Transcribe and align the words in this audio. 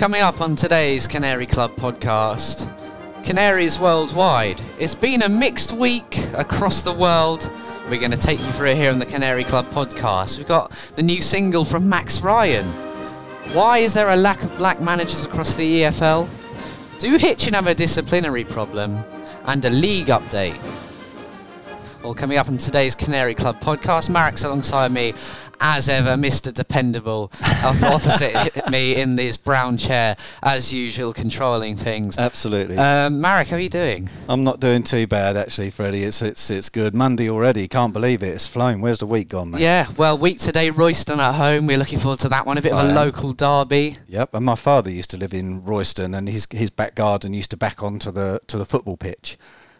Coming 0.00 0.22
up 0.22 0.40
on 0.40 0.56
today's 0.56 1.06
Canary 1.06 1.44
Club 1.44 1.76
podcast, 1.76 2.74
Canaries 3.22 3.78
worldwide. 3.78 4.58
It's 4.78 4.94
been 4.94 5.20
a 5.20 5.28
mixed 5.28 5.72
week 5.72 6.16
across 6.38 6.80
the 6.80 6.92
world. 6.94 7.50
We're 7.90 8.00
going 8.00 8.10
to 8.10 8.16
take 8.16 8.38
you 8.38 8.50
through 8.52 8.68
it 8.68 8.78
here 8.78 8.90
on 8.90 8.98
the 8.98 9.04
Canary 9.04 9.44
Club 9.44 9.66
podcast. 9.66 10.38
We've 10.38 10.48
got 10.48 10.70
the 10.96 11.02
new 11.02 11.20
single 11.20 11.66
from 11.66 11.86
Max 11.86 12.22
Ryan. 12.22 12.64
Why 13.52 13.80
is 13.80 13.92
there 13.92 14.08
a 14.08 14.16
lack 14.16 14.42
of 14.42 14.56
black 14.56 14.80
managers 14.80 15.26
across 15.26 15.54
the 15.54 15.82
EFL? 15.82 16.26
Do 16.98 17.18
Hitchin 17.18 17.52
have 17.52 17.66
a 17.66 17.74
disciplinary 17.74 18.44
problem? 18.44 19.04
And 19.44 19.62
a 19.66 19.70
league 19.70 20.06
update. 20.06 20.58
All 22.02 22.14
coming 22.14 22.38
up 22.38 22.48
on 22.48 22.56
today's 22.56 22.94
Canary 22.94 23.34
Club 23.34 23.60
podcast. 23.60 24.08
Marac's 24.08 24.44
alongside 24.44 24.92
me, 24.92 25.12
as 25.60 25.88
ever, 25.88 26.10
Mr. 26.10 26.52
Dependable, 26.52 27.30
opposite 27.64 28.70
me 28.70 28.96
in 28.96 29.16
this 29.16 29.36
brown 29.36 29.76
chair, 29.76 30.16
as 30.42 30.72
usual, 30.72 31.12
controlling 31.12 31.76
things. 31.76 32.16
Absolutely. 32.18 32.78
Um, 32.78 33.20
Marac, 33.20 33.48
how 33.48 33.56
are 33.56 33.60
you 33.60 33.68
doing? 33.68 34.08
I'm 34.28 34.42
not 34.42 34.60
doing 34.60 34.82
too 34.82 35.06
bad 35.06 35.36
actually, 35.36 35.70
Freddie. 35.70 36.04
It's 36.04 36.22
it's 36.22 36.50
it's 36.50 36.68
good. 36.68 36.94
Monday 36.94 37.28
already. 37.28 37.68
Can't 37.68 37.92
believe 37.92 38.22
it. 38.22 38.28
It's 38.28 38.46
flown. 38.46 38.80
Where's 38.80 38.98
the 38.98 39.06
week 39.06 39.28
gone, 39.28 39.50
mate? 39.52 39.60
Yeah, 39.60 39.86
well, 39.96 40.16
week 40.16 40.38
today, 40.38 40.70
Royston 40.70 41.20
at 41.20 41.34
home. 41.34 41.66
We're 41.66 41.78
looking 41.78 41.98
forward 41.98 42.20
to 42.20 42.28
that 42.30 42.46
one. 42.46 42.58
A 42.58 42.62
bit 42.62 42.72
of 42.72 42.78
a 42.78 42.92
local 42.92 43.32
derby. 43.32 43.96
Yep. 44.08 44.34
And 44.34 44.44
my 44.44 44.54
father 44.54 44.90
used 44.90 45.10
to 45.10 45.16
live 45.16 45.34
in 45.34 45.62
Royston, 45.64 46.14
and 46.14 46.28
his 46.28 46.46
his 46.50 46.70
back 46.70 46.94
garden 46.94 47.34
used 47.34 47.50
to 47.50 47.56
back 47.56 47.82
onto 47.82 48.10
the 48.10 48.40
to 48.46 48.56
the 48.56 48.64
football 48.64 48.96
pitch. 48.96 49.36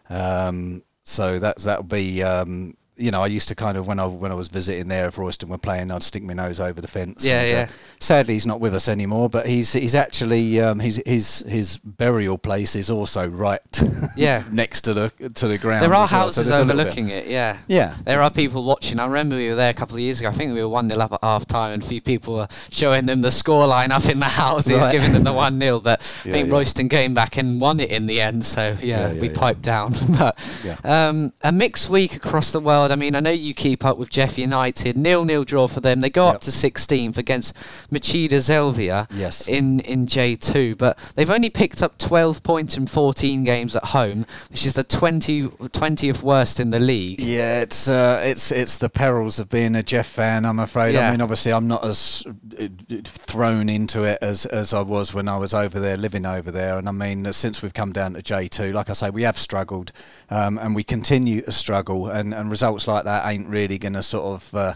Um, 0.08 0.82
so 1.04 1.38
that's 1.38 1.64
that'll 1.64 1.84
be. 1.84 2.22
Um, 2.22 2.76
you 3.00 3.10
know, 3.10 3.22
I 3.22 3.26
used 3.26 3.48
to 3.48 3.54
kind 3.54 3.76
of 3.76 3.86
when 3.86 3.98
I 3.98 4.06
when 4.06 4.30
I 4.30 4.34
was 4.34 4.48
visiting 4.48 4.88
there, 4.88 5.08
if 5.08 5.18
Royston 5.18 5.48
were 5.48 5.58
playing, 5.58 5.90
I'd 5.90 6.02
stick 6.02 6.22
my 6.22 6.34
nose 6.34 6.60
over 6.60 6.80
the 6.80 6.88
fence. 6.88 7.24
Yeah, 7.24 7.40
and, 7.40 7.50
yeah. 7.50 7.62
Uh, 7.62 7.66
sadly, 8.00 8.34
he's 8.34 8.46
not 8.46 8.60
with 8.60 8.74
us 8.74 8.88
anymore, 8.88 9.28
but 9.28 9.46
he's 9.46 9.72
he's 9.72 9.94
actually 9.94 10.60
um, 10.60 10.78
his 10.80 11.02
his 11.06 11.40
his 11.48 11.76
burial 11.78 12.38
place 12.38 12.74
is 12.76 12.90
also 12.90 13.26
right. 13.28 13.60
Yeah. 14.16 14.42
next 14.52 14.82
to 14.82 14.92
the 14.94 15.12
to 15.34 15.48
the 15.48 15.56
ground. 15.56 15.82
There 15.84 15.90
are 15.94 16.00
well, 16.00 16.08
so 16.08 16.16
houses 16.16 16.46
there's 16.48 16.58
a 16.58 16.64
little 16.64 16.66
bit- 16.66 16.80
overlooking 16.88 17.08
it, 17.10 17.26
yeah. 17.26 17.56
Yeah. 17.68 17.94
There 18.04 18.20
are 18.20 18.30
people 18.30 18.64
watching. 18.64 18.98
I 18.98 19.06
remember 19.06 19.36
we 19.36 19.48
were 19.48 19.54
there 19.54 19.70
a 19.70 19.74
couple 19.74 19.94
of 19.94 20.00
years 20.00 20.20
ago. 20.20 20.28
I 20.28 20.32
think 20.32 20.52
we 20.52 20.60
were 20.62 20.68
1 20.68 20.90
0 20.90 21.00
up 21.00 21.12
at 21.12 21.20
half 21.22 21.46
time, 21.46 21.72
and 21.72 21.82
a 21.82 21.86
few 21.86 22.00
people 22.02 22.34
were 22.34 22.48
showing 22.70 23.06
them 23.06 23.22
the 23.22 23.28
scoreline 23.28 23.90
up 23.90 24.06
in 24.06 24.18
the 24.18 24.26
houses, 24.26 24.72
Right. 24.72 24.92
giving 24.92 25.12
them 25.12 25.24
the 25.24 25.32
1 25.32 25.58
0. 25.58 25.80
But 25.80 26.00
I 26.26 26.30
think 26.30 26.48
yeah. 26.48 26.52
Royston 26.54 26.88
came 26.88 27.14
back 27.14 27.36
and 27.38 27.60
won 27.60 27.80
it 27.80 27.90
in 27.90 28.06
the 28.06 28.20
end. 28.20 28.44
So, 28.44 28.76
yeah, 28.82 29.08
Yeah, 29.08 29.12
yeah, 29.12 29.20
we 29.20 29.28
yeah. 29.30 29.38
piped 29.38 29.62
down. 29.62 29.94
but 30.18 30.36
Yeah. 30.64 30.76
um, 30.84 31.32
a 31.42 31.52
mixed 31.52 31.88
week 31.88 32.16
across 32.16 32.50
the 32.52 32.60
world. 32.60 32.89
I 32.90 32.96
mean, 32.96 33.14
I 33.14 33.20
know 33.20 33.30
you 33.30 33.54
keep 33.54 33.84
up 33.84 33.98
with 33.98 34.10
JEF 34.10 34.38
United. 34.38 34.96
Nil 34.96 35.24
nil 35.24 35.44
draw 35.44 35.68
for 35.68 35.80
them. 35.80 36.00
They 36.00 36.10
go 36.10 36.26
up 36.26 36.40
to 36.42 36.50
16th 36.50 37.16
against 37.16 37.54
Machida 37.90 38.40
Zelvia 38.40 39.06
Yes. 39.10 39.46
in, 39.48 39.80
in 39.80 40.06
J2, 40.06 40.76
but 40.78 40.98
they've 41.16 41.30
only 41.30 41.50
picked 41.50 41.82
up 41.82 41.98
12 41.98 42.42
points 42.42 42.76
in 42.76 42.86
14 42.86 43.44
games 43.44 43.76
at 43.76 43.84
home, 43.86 44.26
which 44.50 44.66
is 44.66 44.74
the 44.74 44.84
20, 44.84 45.42
20th 45.48 46.22
worst 46.22 46.60
in 46.60 46.70
the 46.70 46.80
league. 46.80 47.20
Yeah, 47.20 47.60
it's 47.62 47.88
uh, 47.88 48.20
it's 48.24 48.50
it's 48.52 48.78
the 48.78 48.88
perils 48.88 49.38
of 49.38 49.48
being 49.48 49.74
a 49.76 49.82
JEF 49.82 50.06
fan. 50.06 50.44
I'm 50.44 50.58
afraid. 50.58 50.94
Yeah. 50.94 51.08
I 51.08 51.10
mean, 51.10 51.20
obviously, 51.20 51.52
I'm 51.52 51.68
not 51.68 51.84
as 51.84 52.24
uh, 52.58 52.66
thrown 53.04 53.68
into 53.68 54.04
it 54.04 54.18
as 54.22 54.46
as 54.46 54.72
I 54.72 54.82
was 54.82 55.14
when 55.14 55.28
I 55.28 55.36
was 55.36 55.54
over 55.54 55.78
there, 55.80 55.96
living 55.96 56.26
over 56.26 56.50
there. 56.50 56.78
And 56.78 56.88
I 56.88 56.92
mean, 56.92 57.32
since 57.32 57.62
we've 57.62 57.74
come 57.74 57.92
down 57.92 58.14
to 58.14 58.22
J2, 58.22 58.72
like 58.72 58.90
I 58.90 58.92
say, 58.94 59.10
we 59.10 59.22
have 59.22 59.38
struggled, 59.38 59.92
um, 60.30 60.58
and 60.58 60.74
we 60.74 60.82
continue 60.84 61.40
to 61.42 61.52
struggle. 61.52 62.08
And, 62.08 62.34
and 62.34 62.50
results 62.50 62.79
like 62.86 63.04
that 63.04 63.30
ain't 63.30 63.48
really 63.48 63.78
going 63.78 63.94
to 63.94 64.02
sort 64.02 64.24
of. 64.42 64.54
Uh, 64.54 64.74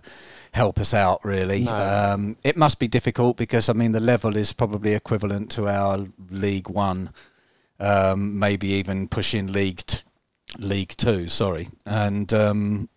help 0.52 0.78
us 0.78 0.94
out 0.94 1.19
really 1.24 1.64
No. 1.64 1.74
um, 2.14 2.36
it 2.44 2.56
must 2.56 2.78
be 2.78 2.86
difficult 2.86 3.36
because 3.36 3.69
I 3.69 3.72
mean 3.72 3.91
the 3.91 3.98
level 3.98 4.36
is 4.36 4.52
probably 4.52 4.94
equivalent 4.94 5.50
to 5.56 5.66
our 5.66 6.06
League 6.30 6.69
One 6.70 7.10
um, 7.80 8.38
maybe 8.38 8.69
even 8.75 9.09
pushing 9.09 9.50
League 9.53 9.84
t- 9.84 10.04
League 10.59 10.94
Two. 10.97 11.26
Sorry, 11.26 11.66
and 11.84 12.32
um, 12.32 12.88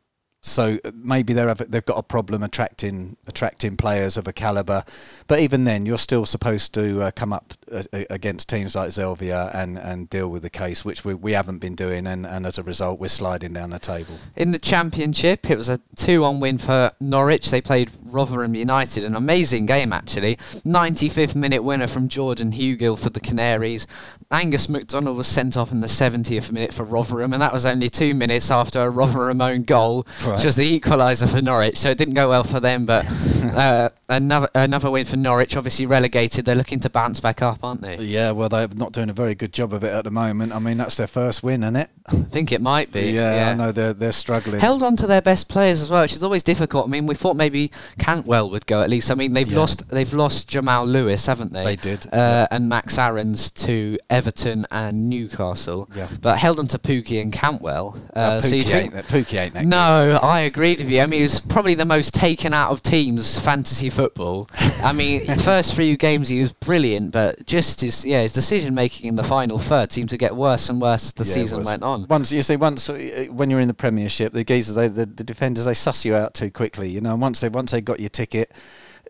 so 0.42 0.78
maybe 0.94 1.34
they're 1.34 1.54
they've 1.54 1.86
got 1.86 1.98
a 1.98 2.04
problem 2.04 2.44
attracting 2.44 3.18
attracting 3.28 3.76
players 3.76 4.18
of 4.18 4.28
a 4.28 4.34
caliber. 4.34 4.84
But 5.28 5.40
even 5.40 5.64
then, 5.66 5.86
you're 5.86 5.98
still 5.98 6.26
supposed 6.26 6.74
to 6.76 7.02
uh, 7.02 7.12
come 7.12 7.34
up 7.34 7.54
uh, 7.72 7.84
against 8.10 8.50
teams 8.50 8.76
like 8.76 8.92
Zelvia 8.92 9.52
and, 9.54 9.78
and 9.78 10.10
deal 10.10 10.30
with 10.30 10.44
the 10.44 10.50
case, 10.50 10.86
which 10.86 11.04
we, 11.04 11.14
we 11.14 11.34
haven't 11.34 11.60
been 11.60 11.76
doing, 11.76 12.08
and, 12.08 12.26
and 12.26 12.46
as 12.46 12.58
a 12.58 12.64
result, 12.64 13.00
we're 13.00 13.08
sliding 13.08 13.54
down 13.54 13.72
the 13.72 13.80
table. 13.80 14.18
In 14.36 14.52
the 14.52 14.60
Championship, 14.60 15.50
it 15.50 15.58
was 15.58 15.70
a 15.70 15.80
2 15.96 16.22
1 16.22 16.40
win 16.40 16.58
for 16.58 16.92
Norwich. 17.00 17.50
They 17.52 17.62
played 17.62 17.92
Rotherham 18.06 18.56
United. 18.56 19.04
An 19.04 19.16
amazing 19.16 19.66
game, 19.66 19.92
actually. 19.92 20.38
95th 20.38 21.36
minute 21.36 21.64
winner 21.64 21.88
from 21.88 22.08
Jordan 22.08 22.52
Hugill 22.52 22.98
for 22.98 23.10
the 23.10 23.20
Canaries. 23.20 23.88
Angus 24.30 24.68
MacDonald 24.68 25.16
was 25.16 25.26
sent 25.28 25.56
off 25.56 25.72
in 25.72 25.80
the 25.80 25.88
70th 25.88 26.52
minute 26.52 26.74
for 26.74 26.84
Rotherham, 26.84 27.32
and 27.32 27.42
that 27.42 27.54
was 27.54 27.66
only 27.66 27.90
two 27.90 28.14
minutes 28.14 28.52
after 28.52 28.82
a 28.82 28.90
Rotherham 28.90 29.40
own 29.40 29.64
goal, 29.64 30.06
Right. 30.26 30.36
which 30.36 30.44
was 30.44 30.58
the 30.58 30.80
equaliser 30.80 31.30
for 31.32 31.42
Norwich. 31.42 31.78
So 31.78 31.90
it 31.90 31.98
didn't 31.98 32.16
go 32.16 32.28
well 32.30 32.44
for 32.44 32.60
them, 32.60 32.86
but 32.86 33.06
uh, 33.56 33.88
another 34.10 34.50
another 34.54 34.92
win 34.92 35.06
for 35.06 35.16
Norwich. 35.16 35.56
Obviously 35.56 35.86
relegated. 35.86 36.44
They're 36.44 36.56
looking 36.56 36.82
to 36.82 36.90
bounce 36.90 37.22
back 37.22 37.42
up, 37.42 37.60
aren't 37.64 37.82
they? 37.82 37.98
Yeah, 37.98 38.32
well, 38.32 38.50
they're 38.50 38.68
not 38.76 38.92
doing 38.92 39.10
a 39.10 39.14
very 39.14 39.34
good 39.34 39.54
job 39.54 39.72
of 39.74 39.84
it 39.86 39.94
at 39.94 40.04
the 40.04 40.12
moment. 40.12 40.54
I 40.54 40.60
mean, 40.60 40.76
that's 40.78 40.98
their 40.98 41.08
first 41.08 41.42
win, 41.42 41.64
isn't 41.64 41.78
it? 41.78 41.90
I 42.08 42.16
think 42.16 42.52
it 42.52 42.62
might 42.62 42.92
be. 42.92 43.12
Yeah, 43.12 43.50
I 43.52 43.54
know 43.54 43.72
they're 43.72 43.94
they're 43.94 44.12
struggling. 44.12 44.60
held 44.60 44.84
on 44.84 44.98
to 44.98 45.08
their 45.08 45.22
best 45.22 45.48
players 45.48 45.82
as 45.82 45.90
well, 45.90 46.02
which 46.02 46.14
is 46.14 46.24
always 46.24 46.44
difficult. 46.44 46.86
I 46.88 46.90
mean, 46.90 47.06
we 47.06 47.16
thought 47.16 47.38
maybe 47.38 47.72
Cantwell 47.98 48.50
would 48.50 48.66
go 48.66 48.82
at 48.82 48.90
least. 48.90 49.10
I 49.10 49.16
mean, 49.16 49.32
they've 49.32 49.50
Yeah. 49.50 49.60
lost 49.60 49.88
they've 49.90 50.14
lost 50.14 50.50
Jamal 50.50 50.86
Lewis, 50.86 51.26
haven't 51.28 51.54
they? 51.54 51.64
They 51.64 51.76
did, 51.78 52.14
uh, 52.14 52.48
and 52.52 52.68
Max 52.68 52.98
Aarons 52.98 53.52
to 53.52 53.98
Everton 54.18 54.66
and 54.72 55.10
Newcastle. 55.10 55.90
Yeah. 55.96 56.08
but 56.22 56.38
held 56.38 56.60
on 56.60 56.68
to 56.68 56.80
Pukki 56.80 57.22
and 57.22 57.32
Cantwell. 57.32 57.96
Uh, 58.16 58.20
Uh, 58.20 58.42
so 58.42 58.56
you 58.56 58.64
Pukki, 58.64 58.68
think? 58.72 58.96
ain't, 58.96 59.06
Pukki 59.08 59.38
ain't 59.40 59.54
that 59.54 59.62
good. 59.62 59.70
No, 59.70 60.20
I 60.24 60.42
agreed 60.42 60.80
with 60.80 60.90
you. 60.90 61.02
I 61.02 61.06
mean, 61.06 61.20
he 61.20 61.24
was 61.24 61.40
probably 61.40 61.76
the 61.76 61.86
most 61.86 62.14
taken 62.14 62.54
out 62.54 62.72
of 62.72 62.82
teams 62.84 63.40
fantasy 63.40 63.90
football. 63.90 64.50
I 64.84 64.92
mean, 64.94 65.26
first 65.38 65.76
few 65.76 65.96
games 65.98 66.30
he 66.30 66.42
was 66.42 66.52
brilliant, 66.54 67.12
but 67.12 67.46
just 67.46 67.82
his 67.82 68.06
yeah 68.06 68.22
his 68.22 68.34
decision 68.34 68.74
making 68.74 69.08
in 69.08 69.16
the 69.16 69.24
final 69.24 69.58
third 69.60 69.92
seemed 69.92 70.10
to 70.10 70.18
get 70.18 70.36
worse 70.36 70.70
and 70.70 70.82
worse 70.82 71.06
as 71.08 71.14
the 71.14 71.24
Yeah, 71.26 71.34
season 71.34 71.64
went 71.64 71.84
on. 71.84 72.08
Once 72.10 72.32
you 72.32 72.42
see, 72.42 72.56
once 72.56 72.90
uh, 72.90 73.26
when 73.32 73.50
you're 73.50 73.60
in 73.62 73.68
the 73.68 73.74
Premiership, 73.74 74.34
the 74.34 74.44
geezers, 74.44 74.76
they, 74.76 74.88
the, 74.88 75.06
the 75.06 75.24
defenders, 75.24 75.66
they 75.66 75.74
suss 75.74 76.04
you 76.06 76.16
out 76.16 76.34
too 76.34 76.50
quickly. 76.52 76.90
You 76.90 77.02
know, 77.02 77.16
once 77.16 77.40
they 77.42 77.50
once 77.50 77.72
they 77.72 77.82
got 77.82 78.00
your 78.00 78.10
ticket, 78.10 78.52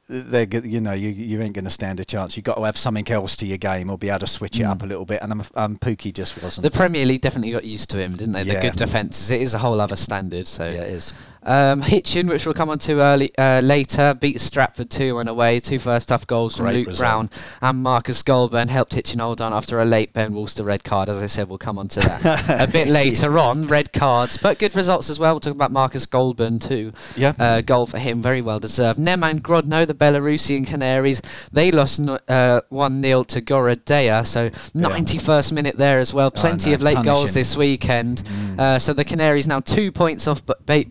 they 0.09 0.47
you 0.63 0.79
know 0.79 0.93
you 0.93 1.09
you 1.09 1.41
ain't 1.41 1.53
going 1.53 1.65
to 1.65 1.71
stand 1.71 1.99
a 1.99 2.05
chance. 2.05 2.37
You've 2.37 2.45
got 2.45 2.55
to 2.55 2.63
have 2.63 2.77
something 2.77 3.07
else 3.09 3.35
to 3.37 3.45
your 3.45 3.57
game 3.57 3.89
or 3.89 3.97
be 3.97 4.09
able 4.09 4.19
to 4.19 4.27
switch 4.27 4.59
it 4.59 4.63
up 4.63 4.81
a 4.81 4.85
little 4.85 5.05
bit. 5.05 5.21
And 5.21 5.33
um, 5.33 5.43
um, 5.55 5.77
Pukki 5.77 6.13
just 6.13 6.41
wasn't. 6.41 6.63
The 6.63 6.71
Premier 6.71 7.05
League 7.05 7.21
definitely 7.21 7.51
got 7.51 7.65
used 7.65 7.89
to 7.91 7.97
him, 7.97 8.15
didn't 8.15 8.33
they? 8.33 8.43
The 8.43 8.59
good 8.61 8.75
defences. 8.75 9.31
It 9.31 9.41
is 9.41 9.53
a 9.53 9.57
whole 9.57 9.81
other 9.81 9.97
standard. 9.97 10.47
So 10.47 10.65
yeah, 10.65 10.83
it 10.83 10.89
is. 10.89 11.13
Um, 11.47 11.81
Hitchin, 11.87 12.27
which 12.27 12.45
we'll 12.45 12.53
come 12.53 12.69
on 12.69 12.77
to 12.79 12.99
early, 12.99 13.35
uh, 13.37 13.61
later, 13.61 14.13
beat 14.13 14.41
Stratford 14.41 14.89
2 14.89 15.15
1 15.15 15.27
away. 15.27 15.59
Two 15.59 15.79
first 15.79 16.09
half 16.09 16.27
goals 16.27 16.57
from 16.57 16.65
Great 16.65 16.75
Luke 16.75 16.87
result. 16.87 16.99
Brown 16.99 17.29
and 17.61 17.81
Marcus 17.81 18.21
Goldburn 18.21 18.67
helped 18.67 18.93
Hitchin 18.93 19.19
hold 19.19 19.41
on 19.41 19.53
after 19.53 19.79
a 19.79 19.85
late 19.85 20.13
Ben 20.13 20.33
Wolster 20.33 20.65
red 20.65 20.83
card. 20.83 21.09
As 21.09 21.23
I 21.23 21.27
said, 21.27 21.47
we'll 21.47 21.57
come 21.57 21.79
on 21.79 21.87
to 21.89 22.01
that 22.01 22.59
a 22.69 22.71
bit 22.71 22.87
later 22.87 23.39
on. 23.39 23.65
Red 23.67 23.93
cards, 23.93 24.37
but 24.37 24.59
good 24.59 24.75
results 24.75 25.09
as 25.09 25.19
well. 25.19 25.35
We'll 25.35 25.39
talk 25.39 25.55
about 25.55 25.71
Marcus 25.71 26.05
Goldburn 26.05 26.59
too. 26.59 26.91
Yeah. 27.15 27.33
Uh, 27.39 27.61
goal 27.61 27.87
for 27.87 27.97
him, 27.97 28.21
very 28.21 28.41
well 28.41 28.59
deserved. 28.59 28.99
Neman 28.99 29.39
Grodno, 29.39 29.87
the 29.87 29.93
Belarusian 29.93 30.67
Canaries, 30.67 31.21
they 31.51 31.71
lost 31.71 31.99
no- 31.99 32.19
uh, 32.27 32.61
1 32.69 33.01
0 33.01 33.23
to 33.23 33.41
Gorodeya, 33.41 34.25
so 34.25 34.49
91st 34.49 35.51
minute 35.53 35.77
there 35.77 35.99
as 35.99 36.13
well. 36.13 36.29
Plenty 36.29 36.71
know, 36.71 36.75
of 36.75 36.81
late 36.81 37.03
goals 37.05 37.33
this 37.33 37.55
weekend. 37.55 38.23
Uh, 38.59 38.77
so 38.79 38.91
the 38.91 39.05
Canaries 39.05 39.47
now 39.47 39.59
two 39.59 39.91
points 39.91 40.27
off 40.27 40.41
B- 40.65 40.83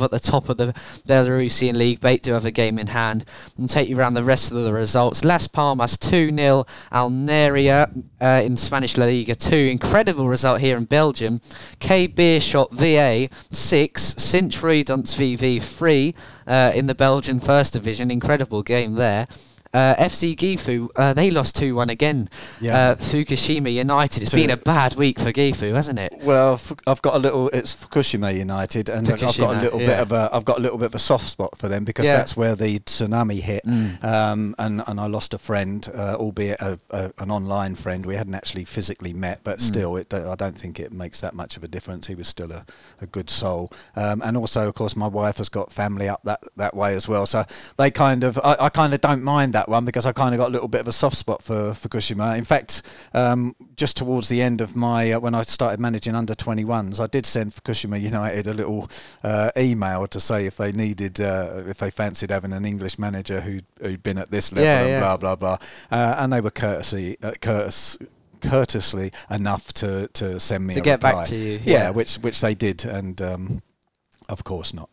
Borisov 0.00 0.04
at 0.04 0.10
the 0.10 0.18
top 0.18 0.48
of 0.48 0.56
the 0.56 0.72
Belarusian 1.06 1.74
league. 1.74 2.00
Bate 2.00 2.22
do 2.22 2.32
have 2.32 2.44
a 2.44 2.50
game 2.50 2.78
in 2.78 2.88
hand. 2.88 3.24
I'll 3.58 3.68
take 3.68 3.88
you 3.88 3.98
around 3.98 4.14
the 4.14 4.24
rest 4.24 4.52
of 4.52 4.62
the 4.62 4.72
results. 4.72 5.24
Las 5.24 5.46
Palmas 5.46 5.98
2 5.98 6.34
0, 6.34 6.66
Almeria 6.92 7.90
uh, 8.20 8.42
in 8.44 8.56
Spanish 8.56 8.96
La 8.96 9.06
Liga 9.06 9.34
2. 9.34 9.56
Incredible 9.56 10.28
result 10.28 10.60
here 10.60 10.76
in 10.76 10.84
Belgium. 10.84 11.38
K 11.78 12.08
Beerschot 12.08 12.70
VA 12.72 13.28
6, 13.52 14.02
Sint-Truidense 14.02 15.14
VV 15.16 15.62
3 15.62 16.14
uh, 16.46 16.72
in 16.74 16.86
the 16.86 16.94
Belgian 16.94 17.40
First 17.40 17.72
Division. 17.72 18.10
Incredible 18.10 18.62
game 18.62 18.94
there. 18.94 19.26
Uh, 19.72 19.94
FC 19.96 20.34
Gifu, 20.34 20.88
uh, 20.96 21.12
they 21.14 21.30
lost 21.30 21.54
2 21.56 21.76
1 21.76 21.90
again. 21.90 22.28
Yeah. 22.60 22.76
Uh, 22.76 22.94
Fukushima 22.96 23.72
United. 23.72 24.22
It's 24.22 24.32
To- 24.32 24.36
been 24.36 24.50
a 24.50 24.56
bad 24.56 24.96
week 24.96 25.20
for 25.20 25.30
Gifu, 25.32 25.74
hasn't 25.74 25.98
it? 26.00 26.12
Well, 26.24 26.60
I've 26.88 27.00
got 27.02 27.14
a 27.14 27.18
little. 27.18 27.48
It's 27.50 27.74
Fukushima 27.76 28.36
United, 28.36 28.88
and 28.88 29.08
I've 29.08 29.20
got 29.20 29.38
a 29.38 29.60
little 29.60 29.80
yeah. 29.80 29.86
bit 29.86 29.98
of 30.00 30.12
a. 30.12 30.28
I've 30.32 30.44
got 30.44 30.58
a 30.58 30.60
little 30.60 30.76
bit 30.78 30.86
of 30.86 30.94
a 30.96 30.98
soft 30.98 31.28
spot 31.28 31.56
for 31.56 31.68
them 31.68 31.84
because 31.84 32.06
Yeah. 32.06 32.16
that's 32.16 32.36
where 32.36 32.56
the 32.56 32.80
tsunami 32.80 33.40
hit, 33.40 33.64
Mm. 33.64 34.02
um, 34.04 34.54
and 34.58 34.82
and 34.88 34.98
I 34.98 35.06
lost 35.06 35.34
a 35.34 35.38
friend, 35.38 35.88
uh, 35.94 36.16
albeit 36.18 36.60
a, 36.60 36.80
a, 36.90 37.12
an 37.18 37.30
online 37.30 37.76
friend. 37.76 38.04
We 38.04 38.16
hadn't 38.16 38.34
actually 38.34 38.64
physically 38.64 39.12
met, 39.12 39.38
Mm. 39.40 39.44
but 39.44 39.60
still, 39.60 39.94
it, 39.96 40.12
I 40.12 40.34
don't 40.34 40.56
think 40.56 40.80
it 40.80 40.92
makes 40.92 41.20
that 41.20 41.32
much 41.34 41.56
of 41.56 41.62
a 41.62 41.68
difference. 41.68 42.08
He 42.08 42.16
was 42.16 42.26
still 42.26 42.50
a, 42.50 42.64
a 43.00 43.06
good 43.06 43.30
soul, 43.30 43.70
um, 43.94 44.20
and 44.24 44.36
also, 44.36 44.66
of 44.66 44.74
course, 44.74 44.96
my 44.96 45.06
wife 45.06 45.36
has 45.36 45.48
got 45.48 45.70
family 45.72 46.08
up 46.08 46.22
that 46.24 46.40
that 46.56 46.74
way 46.74 46.96
as 46.96 47.06
well, 47.06 47.24
so 47.26 47.44
they 47.76 47.92
kind 47.92 48.24
of. 48.24 48.36
I, 48.42 48.56
I 48.62 48.68
kind 48.68 48.92
of 48.94 49.00
don't 49.00 49.22
mind 49.22 49.52
that 49.52 49.59
one 49.68 49.84
because 49.84 50.06
I 50.06 50.12
kind 50.12 50.34
of 50.34 50.38
got 50.38 50.48
a 50.48 50.52
little 50.52 50.68
bit 50.68 50.80
of 50.80 50.88
a 50.88 50.92
soft 50.92 51.16
spot 51.16 51.42
for 51.42 51.72
Fukushima. 51.72 52.36
In 52.38 52.44
fact, 52.44 52.82
um, 53.14 53.54
just 53.76 53.96
towards 53.96 54.28
the 54.28 54.40
end 54.42 54.60
of 54.60 54.76
my 54.76 55.12
uh, 55.12 55.20
when 55.20 55.34
I 55.34 55.42
started 55.42 55.80
managing 55.80 56.14
under 56.14 56.34
21s, 56.34 57.00
I 57.00 57.06
did 57.06 57.26
send 57.26 57.52
Fukushima 57.52 58.00
United 58.00 58.46
a 58.46 58.54
little 58.54 58.88
uh, 59.24 59.50
email 59.56 60.06
to 60.08 60.20
say 60.20 60.46
if 60.46 60.56
they 60.56 60.72
needed 60.72 61.20
uh, 61.20 61.62
if 61.66 61.78
they 61.78 61.90
fancied 61.90 62.30
having 62.30 62.52
an 62.52 62.64
English 62.64 62.98
manager 62.98 63.40
who 63.40 63.60
who'd 63.80 64.02
been 64.02 64.18
at 64.18 64.30
this 64.30 64.52
level 64.52 64.64
Yeah, 64.64 64.80
and 64.80 64.90
yeah. 64.90 65.00
blah 65.00 65.16
blah 65.16 65.36
blah, 65.36 65.58
uh, 65.90 66.14
and 66.18 66.32
they 66.32 66.40
were 66.40 66.50
courtesy 66.50 67.16
uh, 67.22 67.32
courteous. 67.40 67.98
Courteously 68.42 69.12
enough 69.30 69.70
to, 69.74 70.08
to 70.14 70.40
send 70.40 70.66
me 70.66 70.72
To 70.72 70.80
a 70.80 70.82
get 70.82 70.98
back 71.00 71.26
to 71.26 71.36
you, 71.36 71.60
yeah, 71.62 71.72
yeah. 71.74 71.90
which 71.90 72.14
which 72.16 72.40
they 72.40 72.54
did, 72.54 72.86
and 72.86 73.20
um, 73.20 73.58
of 74.30 74.44
course 74.44 74.72
not. 74.72 74.88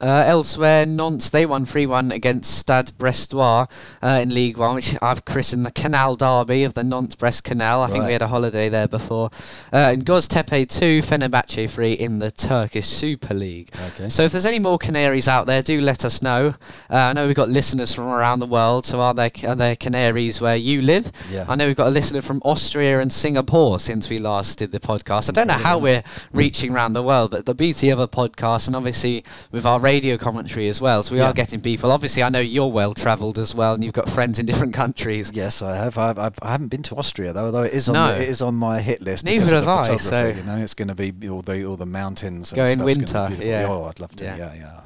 Uh, 0.00 0.22
elsewhere, 0.28 0.86
Nantes, 0.86 1.28
they 1.28 1.44
won 1.44 1.64
3 1.64 1.84
1 1.84 2.12
against 2.12 2.56
Stade 2.56 2.92
Brestois 2.98 3.68
uh, 4.00 4.20
in 4.22 4.32
League 4.32 4.56
One, 4.56 4.76
which 4.76 4.94
I've 5.02 5.24
christened 5.24 5.66
the 5.66 5.72
Canal 5.72 6.14
Derby 6.14 6.62
of 6.62 6.74
the 6.74 6.84
Nantes 6.84 7.16
Brest 7.16 7.42
Canal. 7.42 7.82
I 7.82 7.88
think 7.88 8.04
we 8.06 8.12
had 8.12 8.22
a 8.22 8.28
holiday 8.28 8.68
there 8.68 8.86
before. 8.86 9.30
Uh, 9.72 9.90
and 9.90 10.06
Göztepe 10.06 10.68
2, 10.68 11.00
Fenerbahce 11.00 11.68
3 11.68 11.94
in 11.94 12.20
the 12.20 12.30
Turkish 12.30 12.86
Super 12.86 13.34
League. 13.34 13.70
Okay. 13.94 14.08
So 14.08 14.22
if 14.22 14.30
there's 14.30 14.46
any 14.46 14.60
more 14.60 14.78
Canaries 14.78 15.26
out 15.26 15.48
there, 15.48 15.62
do 15.62 15.80
let 15.80 16.04
us 16.04 16.22
know. 16.22 16.54
Uh, 16.88 16.96
I 16.96 17.12
know 17.12 17.26
we've 17.26 17.34
got 17.34 17.48
listeners 17.48 17.92
from 17.92 18.04
around 18.04 18.38
the 18.38 18.46
world, 18.46 18.86
so 18.86 19.00
are 19.00 19.14
there, 19.14 19.32
are 19.48 19.56
there 19.56 19.74
Canaries 19.74 20.40
where 20.40 20.54
you 20.54 20.80
live? 20.80 21.10
Yeah. 21.28 21.44
I 21.48 21.56
know 21.56 21.66
we've 21.66 21.74
got 21.74 21.88
a 21.88 21.90
listener 21.90 22.22
from 22.22 22.40
Austria 22.44 23.00
and 23.00 23.12
Singapore 23.12 23.80
since 23.80 24.08
we 24.08 24.18
last 24.18 24.60
did 24.60 24.70
the 24.70 24.78
podcast. 24.78 25.28
I 25.28 25.32
don't 25.32 25.48
know 25.48 25.54
how 25.54 25.76
we're 25.78 26.04
reaching 26.32 26.72
around 26.72 26.92
the 26.92 27.02
world, 27.02 27.32
but 27.32 27.46
the 27.46 27.54
beauty 27.54 27.90
of 27.90 27.98
a 27.98 28.06
podcast, 28.06 28.68
and 28.68 28.76
obviously 28.76 29.24
with 29.50 29.66
our 29.66 29.80
radio 29.88 30.16
commentary 30.18 30.68
as 30.68 30.80
well, 30.80 31.02
so 31.02 31.14
we 31.14 31.20
Yeah. 31.20 31.30
are 31.30 31.32
getting 31.32 31.60
people. 31.60 31.90
Obviously, 31.90 32.22
I 32.22 32.28
know 32.28 32.40
you're 32.40 32.70
well 32.80 32.92
travelled 32.94 33.38
as 33.38 33.54
well, 33.54 33.72
and 33.74 33.82
you've 33.82 33.94
got 33.94 34.08
friends 34.10 34.38
in 34.38 34.44
different 34.46 34.74
countries. 34.74 35.30
Yes, 35.34 35.62
I 35.62 35.76
have. 35.76 35.96
I've, 35.96 36.18
I've, 36.18 36.38
I 36.42 36.50
haven't 36.52 36.68
been 36.68 36.82
to 36.84 36.94
Austria 36.96 37.32
though, 37.32 37.46
although 37.46 37.62
it 37.62 37.72
is 37.72 37.88
on 37.88 37.94
No. 37.94 38.08
the, 38.14 38.22
it 38.22 38.28
is 38.28 38.42
on 38.42 38.54
my 38.54 38.80
hit 38.80 39.00
list. 39.02 39.24
Neither 39.24 39.54
have 39.56 39.68
I, 39.68 39.96
so- 39.96 40.26
you 40.28 40.42
know, 40.42 40.56
it's 40.56 40.74
going 40.74 40.88
to 40.88 40.94
be 40.94 41.12
all 41.28 41.42
the 41.42 41.64
all 41.64 41.76
the 41.76 41.86
mountains. 41.86 42.52
And 42.52 42.56
Go 42.56 42.64
in 42.64 42.78
stuff's 42.78 43.12
gonna 43.14 43.30
be 43.30 43.36
winter, 43.36 43.46
yeah. 43.46 43.66
Oh, 43.68 43.84
I'd 43.84 44.00
love 44.00 44.14
to. 44.16 44.24
Yeah. 44.24 44.36
Yeah, 44.36 44.54
yeah. 44.54 44.80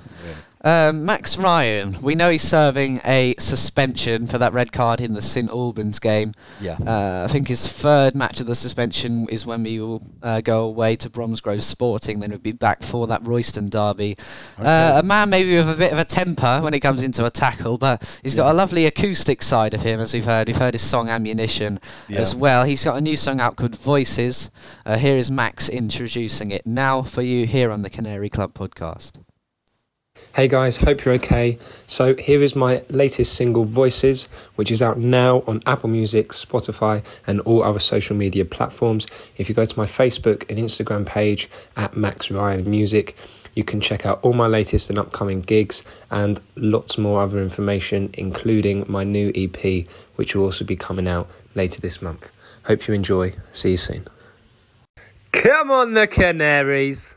Um, 0.65 1.05
Max 1.05 1.37
Ryan, 1.37 2.01
we 2.01 2.15
know 2.15 2.31
he's 2.31 2.43
serving 2.43 3.01
a 3.05 3.35
suspension 3.39 4.29
for 4.29 4.39
that 4.39 4.53
red 4.53 4.71
card 4.71 5.01
in 5.01 5.13
the 5.15 5.23
St 5.23 5.51
Albans 5.51 5.99
game. 5.99 6.35
Yeah. 6.61 6.77
Uh, 6.87 7.27
I 7.29 7.33
think 7.33 7.49
his 7.49 7.67
third 7.67 8.15
match 8.15 8.41
of 8.41 8.47
the 8.47 8.55
suspension 8.55 9.29
is 9.29 9.45
when 9.45 9.65
we 9.65 9.81
will 9.81 10.03
uh, 10.23 10.41
go 10.41 10.65
away 10.65 10.95
to 10.97 11.11
Bromsgrove 11.11 11.63
Sporting. 11.65 12.21
Then 12.21 12.31
we'll 12.31 12.39
be 12.39 12.53
back 12.53 12.85
for 12.85 13.09
that 13.09 13.27
Royston 13.27 13.71
derby. 13.71 14.17
Uh, 14.57 15.01
a 15.01 15.03
man 15.03 15.31
maybe 15.31 15.57
with 15.57 15.69
a 15.69 15.75
bit 15.75 15.93
of 15.93 15.99
a 15.99 16.05
temper 16.05 16.61
when 16.63 16.75
it 16.75 16.81
comes 16.81 17.03
into 17.03 17.27
a 17.27 17.31
tackle, 17.31 17.77
but 17.77 18.21
he's 18.23 18.37
got 18.37 18.53
a 18.53 18.55
lovely 18.55 18.87
acoustic 18.87 19.43
side 19.43 19.75
of 19.75 19.83
him, 19.83 19.99
as 19.99 20.15
we've 20.15 20.25
heard. 20.25 20.47
We've 20.47 20.57
heard 20.57 20.75
his 20.75 20.83
song 20.83 21.09
Ammunition 21.09 21.81
as 22.09 22.37
well. 22.37 22.65
He's 22.65 22.85
got 22.85 22.97
a 22.97 23.01
new 23.01 23.17
song 23.17 23.41
out 23.41 23.57
called 23.57 23.77
Voices. 23.77 24.51
Uh, 24.87 24.97
here 24.97 25.17
is 25.17 25.29
Max 25.31 25.69
introducing 25.69 26.53
it 26.53 26.65
now 26.67 27.03
for 27.03 27.23
you 27.23 27.47
here 27.47 27.71
on 27.73 27.83
the 27.83 27.91
Canary 27.91 28.29
Club 28.29 28.55
podcast. 28.55 29.13
Hey 30.35 30.49
guys, 30.49 30.79
hope 30.79 31.05
you're 31.05 31.13
okay. 31.17 31.59
So, 31.87 32.17
here 32.17 32.43
is 32.43 32.57
my 32.57 32.83
latest 32.89 33.35
single, 33.35 33.67
Voices, 33.67 34.29
which 34.55 34.71
is 34.71 34.81
out 34.81 34.97
now 34.97 35.45
on 35.47 35.61
Apple 35.67 35.91
Music, 35.91 36.31
Spotify, 36.31 37.05
and 37.27 37.41
all 37.43 37.63
other 37.63 37.79
social 37.79 38.17
media 38.17 38.47
platforms. 38.47 39.07
If 39.37 39.51
you 39.51 39.55
go 39.55 39.67
to 39.67 39.79
my 39.79 39.85
Facebook 39.85 40.49
and 40.49 40.59
Instagram 40.59 41.05
page 41.05 41.51
at 41.77 41.99
Max 41.99 42.31
Ryan 42.31 42.69
Music, 42.71 43.15
you 43.53 43.63
can 43.63 43.83
check 43.83 44.07
out 44.07 44.21
all 44.23 44.33
my 44.33 44.47
latest 44.47 44.89
and 44.89 44.99
upcoming 44.99 45.43
gigs 45.43 45.83
and 46.11 46.41
lots 46.57 46.97
more 46.97 47.21
other 47.21 47.43
information, 47.43 48.09
including 48.15 48.87
my 48.89 49.05
new 49.05 49.33
EP, 49.35 49.87
which 50.17 50.35
will 50.35 50.45
also 50.45 50.65
be 50.65 50.77
coming 50.77 51.09
out 51.09 51.29
later 51.55 51.83
this 51.83 52.01
month. 52.01 52.31
Hope 52.65 52.89
you 52.89 52.95
enjoy. 52.95 53.35
See 53.53 53.73
you 53.73 53.77
soon. 53.77 54.09
Come 55.31 55.71
on, 55.71 55.93
the 55.93 56.07
Canaries! 56.07 57.17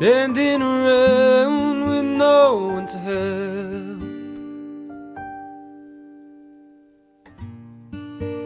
Standing 0.00 0.62
around 0.62 1.90
with 1.90 2.06
no 2.06 2.72
one 2.72 2.86
to 2.86 2.96
help. 2.96 4.00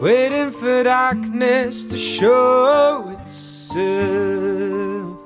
Waiting 0.01 0.51
for 0.51 0.83
darkness 0.83 1.85
to 1.85 1.95
show 1.95 3.07
itself. 3.17 5.17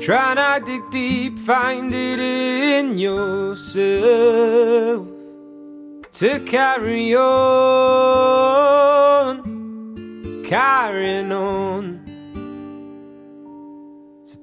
Try 0.00 0.34
not 0.34 0.66
dig 0.66 0.88
deep, 0.92 1.36
find 1.40 1.92
it 1.92 2.20
in 2.20 2.96
yourself 2.96 3.88
to 6.12 6.38
carry 6.46 7.16
on, 7.16 7.24
carrying 10.44 11.32
on. 11.32 11.99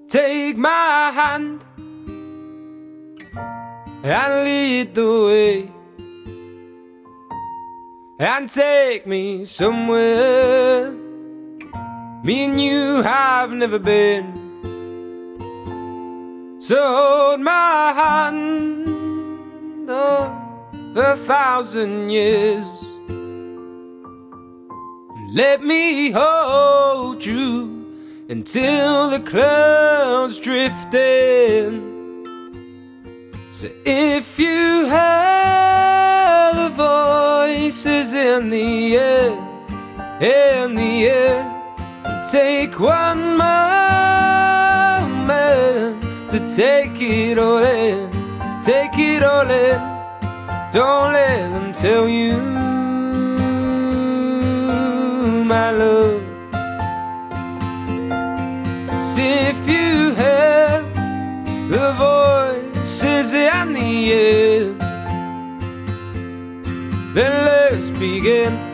Take 0.08 0.58
my 0.58 1.12
hand 1.12 1.64
and 4.04 4.46
lead 4.46 4.96
the 4.96 5.24
way, 5.26 5.72
and 8.20 8.50
take 8.50 9.06
me 9.06 9.46
somewhere 9.46 10.94
me 12.28 12.44
and 12.44 12.60
you 12.60 13.02
have 13.04 13.54
never 13.54 13.80
been. 13.80 14.34
So 16.60 16.76
hold 16.76 17.40
my 17.40 17.94
hand 17.96 19.90
oh, 19.90 20.94
a 20.96 21.16
thousand 21.16 22.10
years. 22.10 22.68
Let 25.34 25.64
me 25.64 26.12
hold 26.12 27.24
you 27.24 27.77
until 28.30 29.10
the 29.10 29.20
clouds 29.20 30.38
drift 30.38 30.94
in. 30.94 32.26
So 33.52 33.70
if 33.86 34.38
you 34.38 34.86
have 34.88 36.56
the 36.56 36.70
voices 36.76 38.14
in 38.14 38.50
the 38.50 38.98
air, 38.98 39.32
in 40.20 40.76
the 40.76 41.08
air, 41.08 41.54
take 42.30 42.78
one 42.80 43.38
moment 43.38 43.48
to 46.30 46.40
take 46.54 47.02
it 47.02 47.38
all 47.38 47.64
in, 47.64 48.12
take 48.62 48.98
it 49.00 49.24
all 49.24 49.50
in. 49.50 49.80
Don't 50.74 51.14
let 51.14 51.50
them 51.54 51.72
tell 51.72 52.10
you, 52.10 52.34
my 55.46 55.72
love. 55.72 56.27
If 59.18 59.58
you 59.68 60.14
have 60.14 60.86
the 61.70 61.94
voices 61.98 63.34
in 63.34 63.74
the 63.74 64.14
air, 64.14 64.74
then 67.14 67.46
let's 67.46 67.90
begin. 68.00 68.67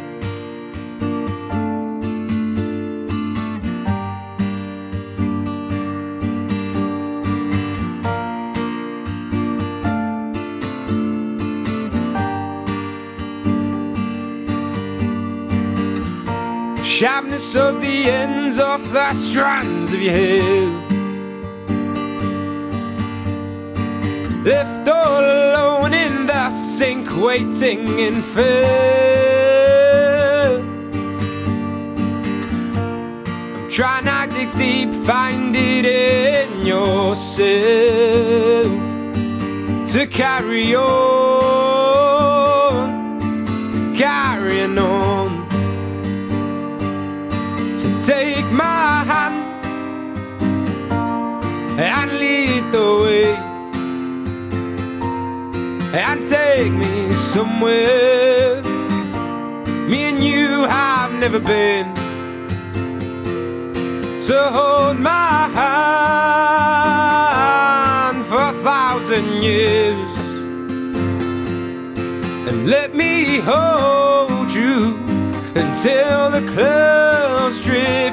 Sharpness 16.99 17.55
of 17.55 17.81
the 17.81 18.05
ends 18.07 18.59
of 18.59 18.91
the 18.91 19.13
strands 19.13 19.91
of 19.91 19.99
your 19.99 20.13
hair. 20.13 20.67
Left 24.43 24.87
all 24.87 25.23
alone 25.23 25.93
in 25.95 26.27
the 26.27 26.51
sink, 26.51 27.09
waiting 27.17 27.97
in 27.97 28.21
fear. 28.21 29.33
I'm 33.55 33.67
trying 33.71 34.05
to 34.05 34.27
dig 34.35 34.53
deep, 34.55 34.93
find 35.03 35.55
it 35.55 35.85
in 35.85 36.63
yourself 36.63 37.41
to 39.93 40.05
carry 40.05 40.75
on, 40.75 40.85
carrying 43.97 44.77
on. 44.77 45.12
Take 48.05 48.51
my 48.51 49.03
hand 49.11 49.65
and 51.79 52.11
lead 52.19 52.63
the 52.73 52.99
way 53.01 53.35
and 55.97 56.21
take 56.27 56.73
me 56.73 57.13
somewhere 57.13 58.61
me 59.87 60.03
and 60.03 60.23
you 60.23 60.65
have 60.65 61.13
never 61.13 61.39
been. 61.39 61.95
So 64.21 64.49
hold 64.51 64.99
my 64.99 65.49
hand 65.57 66.25
for 68.25 68.35
a 68.35 68.53
thousand 68.63 69.43
years 69.43 70.11
and 72.49 72.67
let 72.67 72.95
me 72.95 73.37
hold 73.39 74.51
you 74.51 75.02
until 75.55 76.31
the 76.31 76.41
clouds 76.53 77.61
drift 77.61 78.12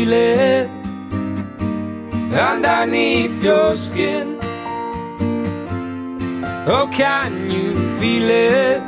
feel 0.00 0.12
it 0.12 0.70
underneath 2.32 3.42
your 3.42 3.76
skin? 3.76 4.38
Oh, 6.66 6.88
can 6.90 7.50
you 7.50 7.74
feel 7.98 8.30
it? 8.30 8.82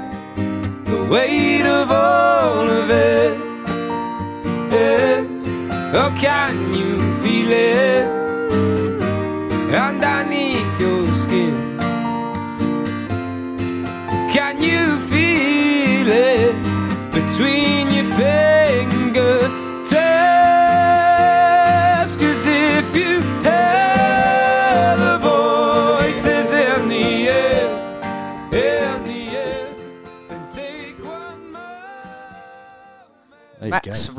The 0.87 1.05
weight 1.11 1.67
of 1.67 1.91
all 1.91 2.67
of 2.67 2.91
it. 2.91 3.37
it. 4.73 5.29
Oh, 5.95 6.11
can 6.19 6.73
you 6.73 6.97
feel 7.23 7.53
it 7.53 8.82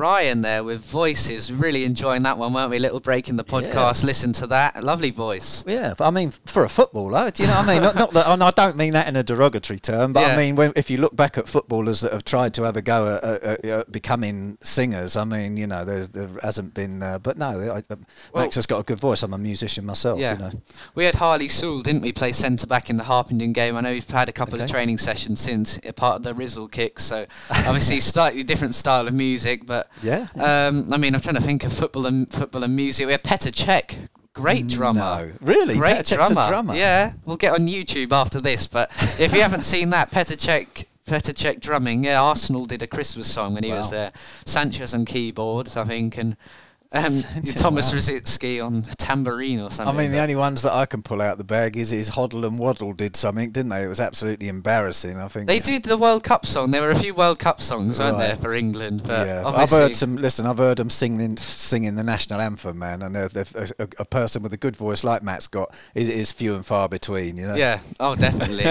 Ryan 0.04 0.42
there 0.42 0.66
with 0.66 0.84
voices. 0.84 1.50
Really 1.50 1.86
enjoying 1.86 2.24
that 2.24 2.38
one, 2.38 2.52
weren't 2.52 2.70
we? 2.70 2.78
Little 2.78 3.00
break 3.00 3.30
in 3.30 3.38
the 3.38 3.44
podcast. 3.46 4.04
Listen 4.04 4.34
to 4.34 4.48
that. 4.48 4.84
Lovely 4.84 5.12
voice. 5.12 5.64
Yeah, 5.66 5.94
I 5.98 6.12
mean, 6.12 6.32
for 6.46 6.66
a 6.66 6.68
footballer, 6.70 7.32
do 7.32 7.44
you 7.44 7.48
know 7.48 7.56
what 7.56 7.70
I 7.70 7.74
mean? 7.74 7.84
Not, 7.84 7.96
not 7.96 8.12
that, 8.12 8.28
and 8.28 8.44
I 8.44 8.52
don't 8.52 8.76
mean 8.76 8.92
that 8.92 9.08
in 9.08 9.16
a 9.16 9.24
derogatory 9.24 9.80
term, 9.80 10.12
but 10.12 10.20
Yeah. 10.20 10.34
I 10.34 10.38
mean, 10.38 10.58
when, 10.58 10.74
if 10.76 10.90
you 10.90 10.98
look 10.98 11.16
back 11.16 11.38
at 11.38 11.48
footballers 11.48 12.02
that 12.02 12.12
have 12.12 12.26
tried 12.26 12.54
to 12.56 12.64
have 12.64 12.76
a 12.76 12.82
go 12.82 13.16
at, 13.24 13.44
at, 13.44 13.66
at 13.66 13.92
becoming 13.94 14.58
singers, 14.62 15.16
I 15.16 15.24
mean, 15.24 15.56
you 15.56 15.68
know, 15.68 15.86
there's, 15.86 16.10
there 16.10 16.28
hasn't 16.42 16.74
been. 16.74 17.02
Uh, 17.02 17.20
but 17.20 17.38
no, 17.38 17.48
I, 17.48 17.78
uh, 17.78 17.96
Well- 18.34 18.44
Max 18.44 18.56
has 18.56 18.66
got 18.66 18.80
a 18.80 18.84
good 18.84 19.00
voice. 19.00 19.24
I'm 19.24 19.34
a 19.34 19.38
musician 19.38 19.86
myself. 19.86 20.20
Yeah. 20.20 20.34
You 20.34 20.40
know. 20.40 20.52
We 20.96 21.06
had 21.06 21.16
Harley 21.16 21.48
Sewell, 21.48 21.82
didn't 21.82 22.02
we, 22.02 22.12
play 22.12 22.34
centre 22.34 22.68
back 22.68 22.90
in 22.90 22.98
the 22.98 23.06
Harpenden 23.06 23.54
game? 23.54 23.78
I 23.78 23.80
know 23.82 23.92
we've 23.92 24.10
had 24.10 24.28
a 24.28 24.34
couple 24.34 24.60
of 24.60 24.70
training 24.70 24.98
sessions 24.98 25.40
since, 25.40 25.80
a 25.86 25.94
part 25.94 26.18
of 26.18 26.24
the 26.24 26.34
Rizzle 26.34 26.68
kicks. 26.70 27.04
So 27.06 27.26
obviously, 27.50 28.00
slightly 28.02 28.44
different 28.44 28.76
style 28.76 29.08
of 29.08 29.14
music. 29.14 29.66
But 29.66 29.90
Yeah. 30.02 30.28
um, 30.36 30.92
I 30.92 30.98
mean, 30.98 31.14
I'm 31.16 31.22
trying 31.22 31.36
to 31.36 31.42
think 31.42 31.64
of 31.64 31.74
football 31.74 32.06
and 32.06 32.32
football 32.32 32.64
and 32.64 32.76
music. 32.76 33.06
We 33.06 33.12
had 33.12 33.24
Petr 33.24 33.52
Cech, 33.52 34.10
great 34.34 34.68
drummer. 34.68 35.00
No, 35.00 35.32
really, 35.42 35.76
Great 35.76 35.98
Petr 35.98 36.18
Cech's 36.18 36.32
a 36.32 36.34
drummer. 36.34 36.48
drummer. 36.50 36.76
Yeah, 36.76 37.14
we'll 37.26 37.38
get 37.38 37.54
on 37.54 37.68
YouTube 37.68 38.12
after 38.12 38.40
this. 38.42 38.68
But 38.68 38.92
if 39.20 39.34
you 39.34 39.42
haven't 39.42 39.64
seen 39.64 39.90
that, 39.92 40.12
Petr 40.12 40.36
Cech, 40.38 40.86
Petr 41.08 41.34
Cech 41.34 41.60
drumming. 41.60 42.04
Yeah, 42.06 42.22
Arsenal 42.22 42.66
did 42.66 42.82
a 42.82 42.88
Christmas 42.88 43.32
song 43.32 43.54
when 43.54 43.64
he 43.64 43.72
was 43.72 43.92
there. 43.92 44.12
Sanchez 44.46 44.94
on 44.94 45.06
keyboards, 45.06 45.78
I 45.78 45.84
think, 45.86 46.18
and 46.18 46.36
um, 46.94 47.22
Thomas. 47.56 47.92
Rosicky 47.94 48.64
on 48.64 48.84
a 48.90 48.96
tambourine 48.96 49.60
or 49.60 49.70
something. 49.70 49.96
I 49.96 49.98
mean, 49.98 50.12
the 50.12 50.20
only 50.20 50.36
ones 50.36 50.62
that 50.62 50.74
I 50.74 50.86
can 50.86 51.02
pull 51.02 51.22
out 51.22 51.38
the 51.38 51.44
bag 51.44 51.76
is 51.78 51.92
is 51.92 52.12
Hoddle 52.12 52.46
and 52.46 52.60
Waddle 52.60 52.94
did 52.94 53.16
something, 53.16 53.52
didn't 53.52 53.70
they? 53.70 53.84
It 53.84 53.88
was 53.88 54.00
absolutely 54.00 54.48
embarrassing. 54.48 55.18
I 55.18 55.28
think 55.28 55.48
They 55.48 55.60
did 55.60 55.84
the 55.84 55.98
World 55.98 56.24
Cup 56.24 56.46
song. 56.46 56.72
There 56.72 56.82
were 56.82 56.92
a 56.92 56.96
few 56.96 57.14
World 57.14 57.40
Cup 57.40 57.62
songs, 57.62 58.00
weren't 58.00 58.18
there, 58.18 58.36
for 58.36 58.54
England? 58.54 59.04
Yeah, 59.08 59.44
I've 59.46 59.70
heard 59.70 59.96
some. 59.96 60.16
Listen, 60.16 60.46
I've 60.46 60.58
heard 60.58 60.78
them 60.78 60.90
singing 60.90 61.38
singing 61.38 61.96
the 61.96 62.04
national 62.04 62.42
anthem, 62.42 62.80
man. 62.80 63.02
And 63.02 63.16
they're, 63.16 63.30
they're, 63.30 63.68
a, 63.80 63.88
a 64.00 64.06
person 64.06 64.44
with 64.44 64.54
a 64.54 64.58
good 64.58 64.76
voice 64.76 65.04
like 65.04 65.24
Matt's 65.24 65.48
got 65.48 65.74
is, 65.96 66.10
is 66.10 66.32
few 66.32 66.56
and 66.56 66.66
far 66.66 66.88
between. 66.88 67.38
You 67.38 67.48
know. 67.48 67.56
Yeah. 67.56 67.80
Oh, 68.00 68.16
definitely. 68.16 68.66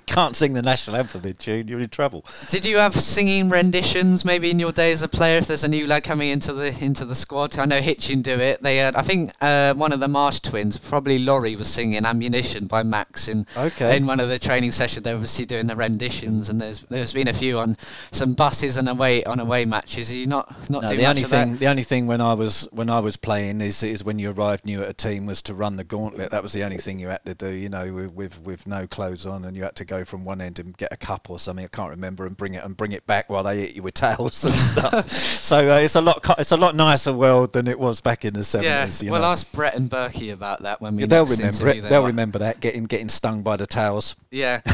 Can't 0.06 0.34
sing 0.34 0.54
the 0.54 0.62
national 0.62 0.96
anthem 0.96 1.24
in 1.24 1.34
tune, 1.34 1.68
you're 1.68 1.80
in 1.80 1.90
trouble. 1.90 2.24
Did 2.48 2.64
you 2.64 2.78
have 2.78 2.94
singing 2.94 3.48
renditions 3.48 4.24
maybe 4.24 4.50
in 4.50 4.58
your 4.58 4.72
day 4.72 4.92
as 4.92 5.02
a 5.02 5.08
player? 5.08 5.38
If 5.38 5.46
there's 5.46 5.64
a 5.64 5.68
new 5.68 5.86
lad 5.86 6.04
coming 6.04 6.30
into 6.30 6.52
the 6.52 6.76
into 6.82 7.04
the 7.04 7.14
squad, 7.14 7.49
I 7.58 7.64
know 7.66 7.80
Hitchin 7.80 8.22
do 8.22 8.38
it. 8.38 8.62
They 8.62 8.76
had, 8.78 8.94
I 8.96 9.02
think, 9.02 9.30
uh, 9.40 9.74
one 9.74 9.92
of 9.92 10.00
the 10.00 10.08
Marsh 10.08 10.40
twins, 10.40 10.76
probably 10.78 11.18
Laurie, 11.18 11.56
was 11.56 11.68
singing 11.68 12.04
"Ammunition" 12.04 12.66
by 12.66 12.82
Max 12.82 13.28
in 13.28 13.46
Okay. 13.56 13.96
in 13.96 14.06
one 14.06 14.20
of 14.20 14.28
the 14.28 14.38
training 14.38 14.70
sessions. 14.70 15.04
They're 15.04 15.14
obviously 15.14 15.44
doing 15.46 15.66
the 15.66 15.76
renditions, 15.76 16.48
and 16.48 16.60
there's 16.60 16.80
there's 16.84 17.12
been 17.12 17.28
a 17.28 17.32
few 17.34 17.58
on 17.58 17.76
some 18.10 18.34
buses 18.34 18.76
and 18.76 18.88
away 18.88 19.24
on 19.24 19.40
away 19.40 19.64
matches. 19.64 20.10
Are 20.10 20.16
you 20.16 20.26
not 20.26 20.48
not 20.70 20.82
No, 20.82 20.88
doing 20.88 21.00
the 21.00 21.02
much 21.04 21.10
only 21.10 21.22
of 21.22 21.28
thing 21.30 21.52
that? 21.52 21.58
the 21.60 21.66
only 21.66 21.82
thing 21.82 22.06
when 22.06 22.20
I 22.20 22.34
was 22.34 22.68
when 22.72 22.90
I 22.90 23.00
was 23.00 23.16
playing 23.16 23.60
is 23.60 23.82
is 23.82 24.04
when 24.04 24.18
you 24.18 24.30
arrived 24.30 24.64
new 24.66 24.80
at 24.82 24.88
a 24.88 24.92
team 24.94 25.26
was 25.26 25.42
to 25.42 25.54
run 25.54 25.76
the 25.76 25.84
gauntlet. 25.84 26.30
That 26.30 26.42
was 26.42 26.52
the 26.52 26.62
only 26.64 26.78
thing 26.78 26.98
you 26.98 27.08
had 27.08 27.24
to 27.26 27.34
do. 27.34 27.50
You 27.50 27.68
know, 27.68 27.92
with 27.92 28.12
with, 28.12 28.40
with 28.42 28.66
no 28.66 28.86
clothes 28.86 29.26
on, 29.26 29.44
and 29.44 29.56
you 29.56 29.62
had 29.62 29.76
to 29.76 29.84
go 29.84 30.04
from 30.04 30.24
one 30.24 30.40
end 30.40 30.58
and 30.58 30.76
get 30.76 30.92
a 30.92 30.96
cup 30.96 31.30
or 31.30 31.38
something. 31.38 31.64
I 31.64 31.68
can't 31.68 31.90
remember 31.90 32.26
and 32.26 32.36
bring 32.36 32.54
it 32.54 32.64
and 32.64 32.76
bring 32.76 32.92
it 32.92 33.06
back 33.06 33.28
while 33.30 33.42
they 33.42 33.58
hit 33.58 33.74
you 33.76 33.82
with 33.82 33.94
towels 34.00 34.44
and 34.44 34.52
stuff. 34.54 35.08
so 35.10 35.70
uh, 35.70 35.78
it's 35.78 35.94
a 35.96 36.00
lot 36.00 36.24
it's 36.38 36.52
a 36.52 36.56
lot 36.56 36.74
nicer 36.74 37.12
world 37.40 37.52
than 37.52 37.66
it 37.66 37.78
was 37.78 38.00
back 38.00 38.24
in 38.24 38.34
the 38.34 38.40
Yeah. 38.40 38.44
seventies. 38.44 39.02
you 39.02 39.10
Well, 39.12 39.22
know. 39.22 39.28
ask 39.28 39.50
Brett 39.52 39.74
and 39.74 39.90
Berkey 39.90 40.32
about 40.32 40.62
that 40.62 40.80
when 40.80 40.96
we 40.96 41.02
Yeah, 41.02 41.06
they'll 41.06 41.26
remember 41.26 41.68
it. 41.68 41.82
They'll 41.82 42.06
remember 42.06 42.38
that 42.40 42.60
getting 42.60 42.84
getting 42.84 43.08
stung 43.08 43.42
by 43.42 43.56
the 43.56 43.66
towels. 43.66 44.14
Yeah. 44.30 44.60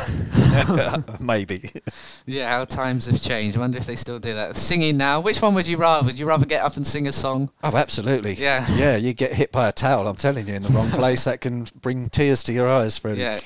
Maybe. 1.20 1.70
Yeah, 2.26 2.50
how 2.50 2.64
times 2.64 3.06
have 3.06 3.20
changed. 3.20 3.56
I 3.56 3.60
wonder 3.60 3.78
if 3.78 3.86
they 3.86 3.96
still 3.96 4.18
do 4.18 4.34
that. 4.34 4.56
Singing 4.56 4.96
now, 4.96 5.20
which 5.20 5.40
one 5.42 5.54
would 5.54 5.66
you 5.66 5.76
rather? 5.76 6.06
Would 6.06 6.18
you 6.18 6.26
rather 6.26 6.46
get 6.46 6.62
up 6.62 6.76
and 6.76 6.86
sing 6.86 7.06
a 7.06 7.12
song? 7.12 7.50
Oh, 7.62 7.76
absolutely. 7.76 8.34
Yeah. 8.34 8.66
Yeah, 8.76 8.96
you 8.96 9.12
get 9.12 9.32
hit 9.32 9.52
by 9.52 9.68
a 9.68 9.72
towel. 9.72 10.06
I'm 10.08 10.16
telling 10.16 10.48
you, 10.48 10.54
in 10.54 10.62
the 10.62 10.70
wrong 10.70 10.88
place, 10.90 11.24
that 11.24 11.40
can 11.40 11.66
bring 11.80 12.08
tears 12.08 12.42
to 12.44 12.52
your 12.52 12.68
eyes, 12.68 12.98
Freddie. 12.98 13.20
Yeah. 13.20 13.40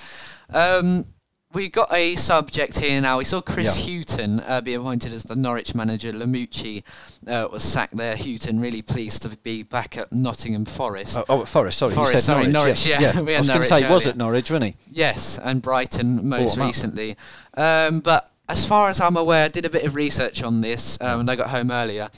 Um, 0.53 1.05
we 1.53 1.69
got 1.69 1.93
a 1.93 2.15
subject 2.17 2.79
here 2.79 3.01
now. 3.01 3.19
We 3.19 3.25
saw 3.25 3.41
Chris 3.41 3.87
Yeah. 3.87 3.99
Hughton 3.99 4.41
uh, 4.41 4.61
be 4.61 4.75
appointed 4.75 5.13
as 5.13 5.25
the 5.25 5.35
Norwich 5.35 5.75
manager. 5.75 6.13
Lamouchi 6.13 6.85
uh, 7.27 7.49
was 7.51 7.65
sacked 7.65 7.97
there. 7.97 8.17
Hughton 8.17 8.61
really 8.61 8.83
pleased 8.83 9.23
to 9.23 9.29
be 9.39 9.63
back 9.65 9.99
at 9.99 10.13
Nottingham 10.13 10.65
Forest. 10.65 11.19
Oh, 11.19 11.25
oh, 11.29 11.45
Forest. 11.45 11.79
Sorry, 11.79 11.93
Forest, 11.93 12.13
you 12.13 12.19
said 12.19 12.25
sorry, 12.25 12.47
Norwich. 12.47 12.87
Norwich, 12.87 12.87
yeah. 12.87 13.21
We 13.21 13.35
I 13.35 13.39
was 13.39 13.49
going 13.49 13.63
to 13.63 13.67
say, 13.67 13.83
he 13.83 13.93
was 13.93 14.07
at 14.07 14.17
Norwich, 14.17 14.51
wasn't 14.51 14.75
he? 14.75 14.81
Yes, 14.93 15.39
and 15.43 15.61
Brighton 15.61 16.29
most 16.29 16.57
up. 16.57 16.65
recently. 16.67 17.17
Um, 17.57 18.01
but 18.01 18.31
as 18.49 18.67
far 18.67 18.89
as 18.89 19.01
I'm 19.01 19.17
aware, 19.17 19.45
I 19.45 19.49
did 19.49 19.65
a 19.65 19.71
bit 19.71 19.85
of 19.85 19.95
research 19.97 20.43
on 20.43 20.61
this 20.61 21.01
um, 21.01 21.19
when 21.19 21.29
I 21.29 21.37
got 21.37 21.51
home 21.51 21.71
earlier. 21.71 22.11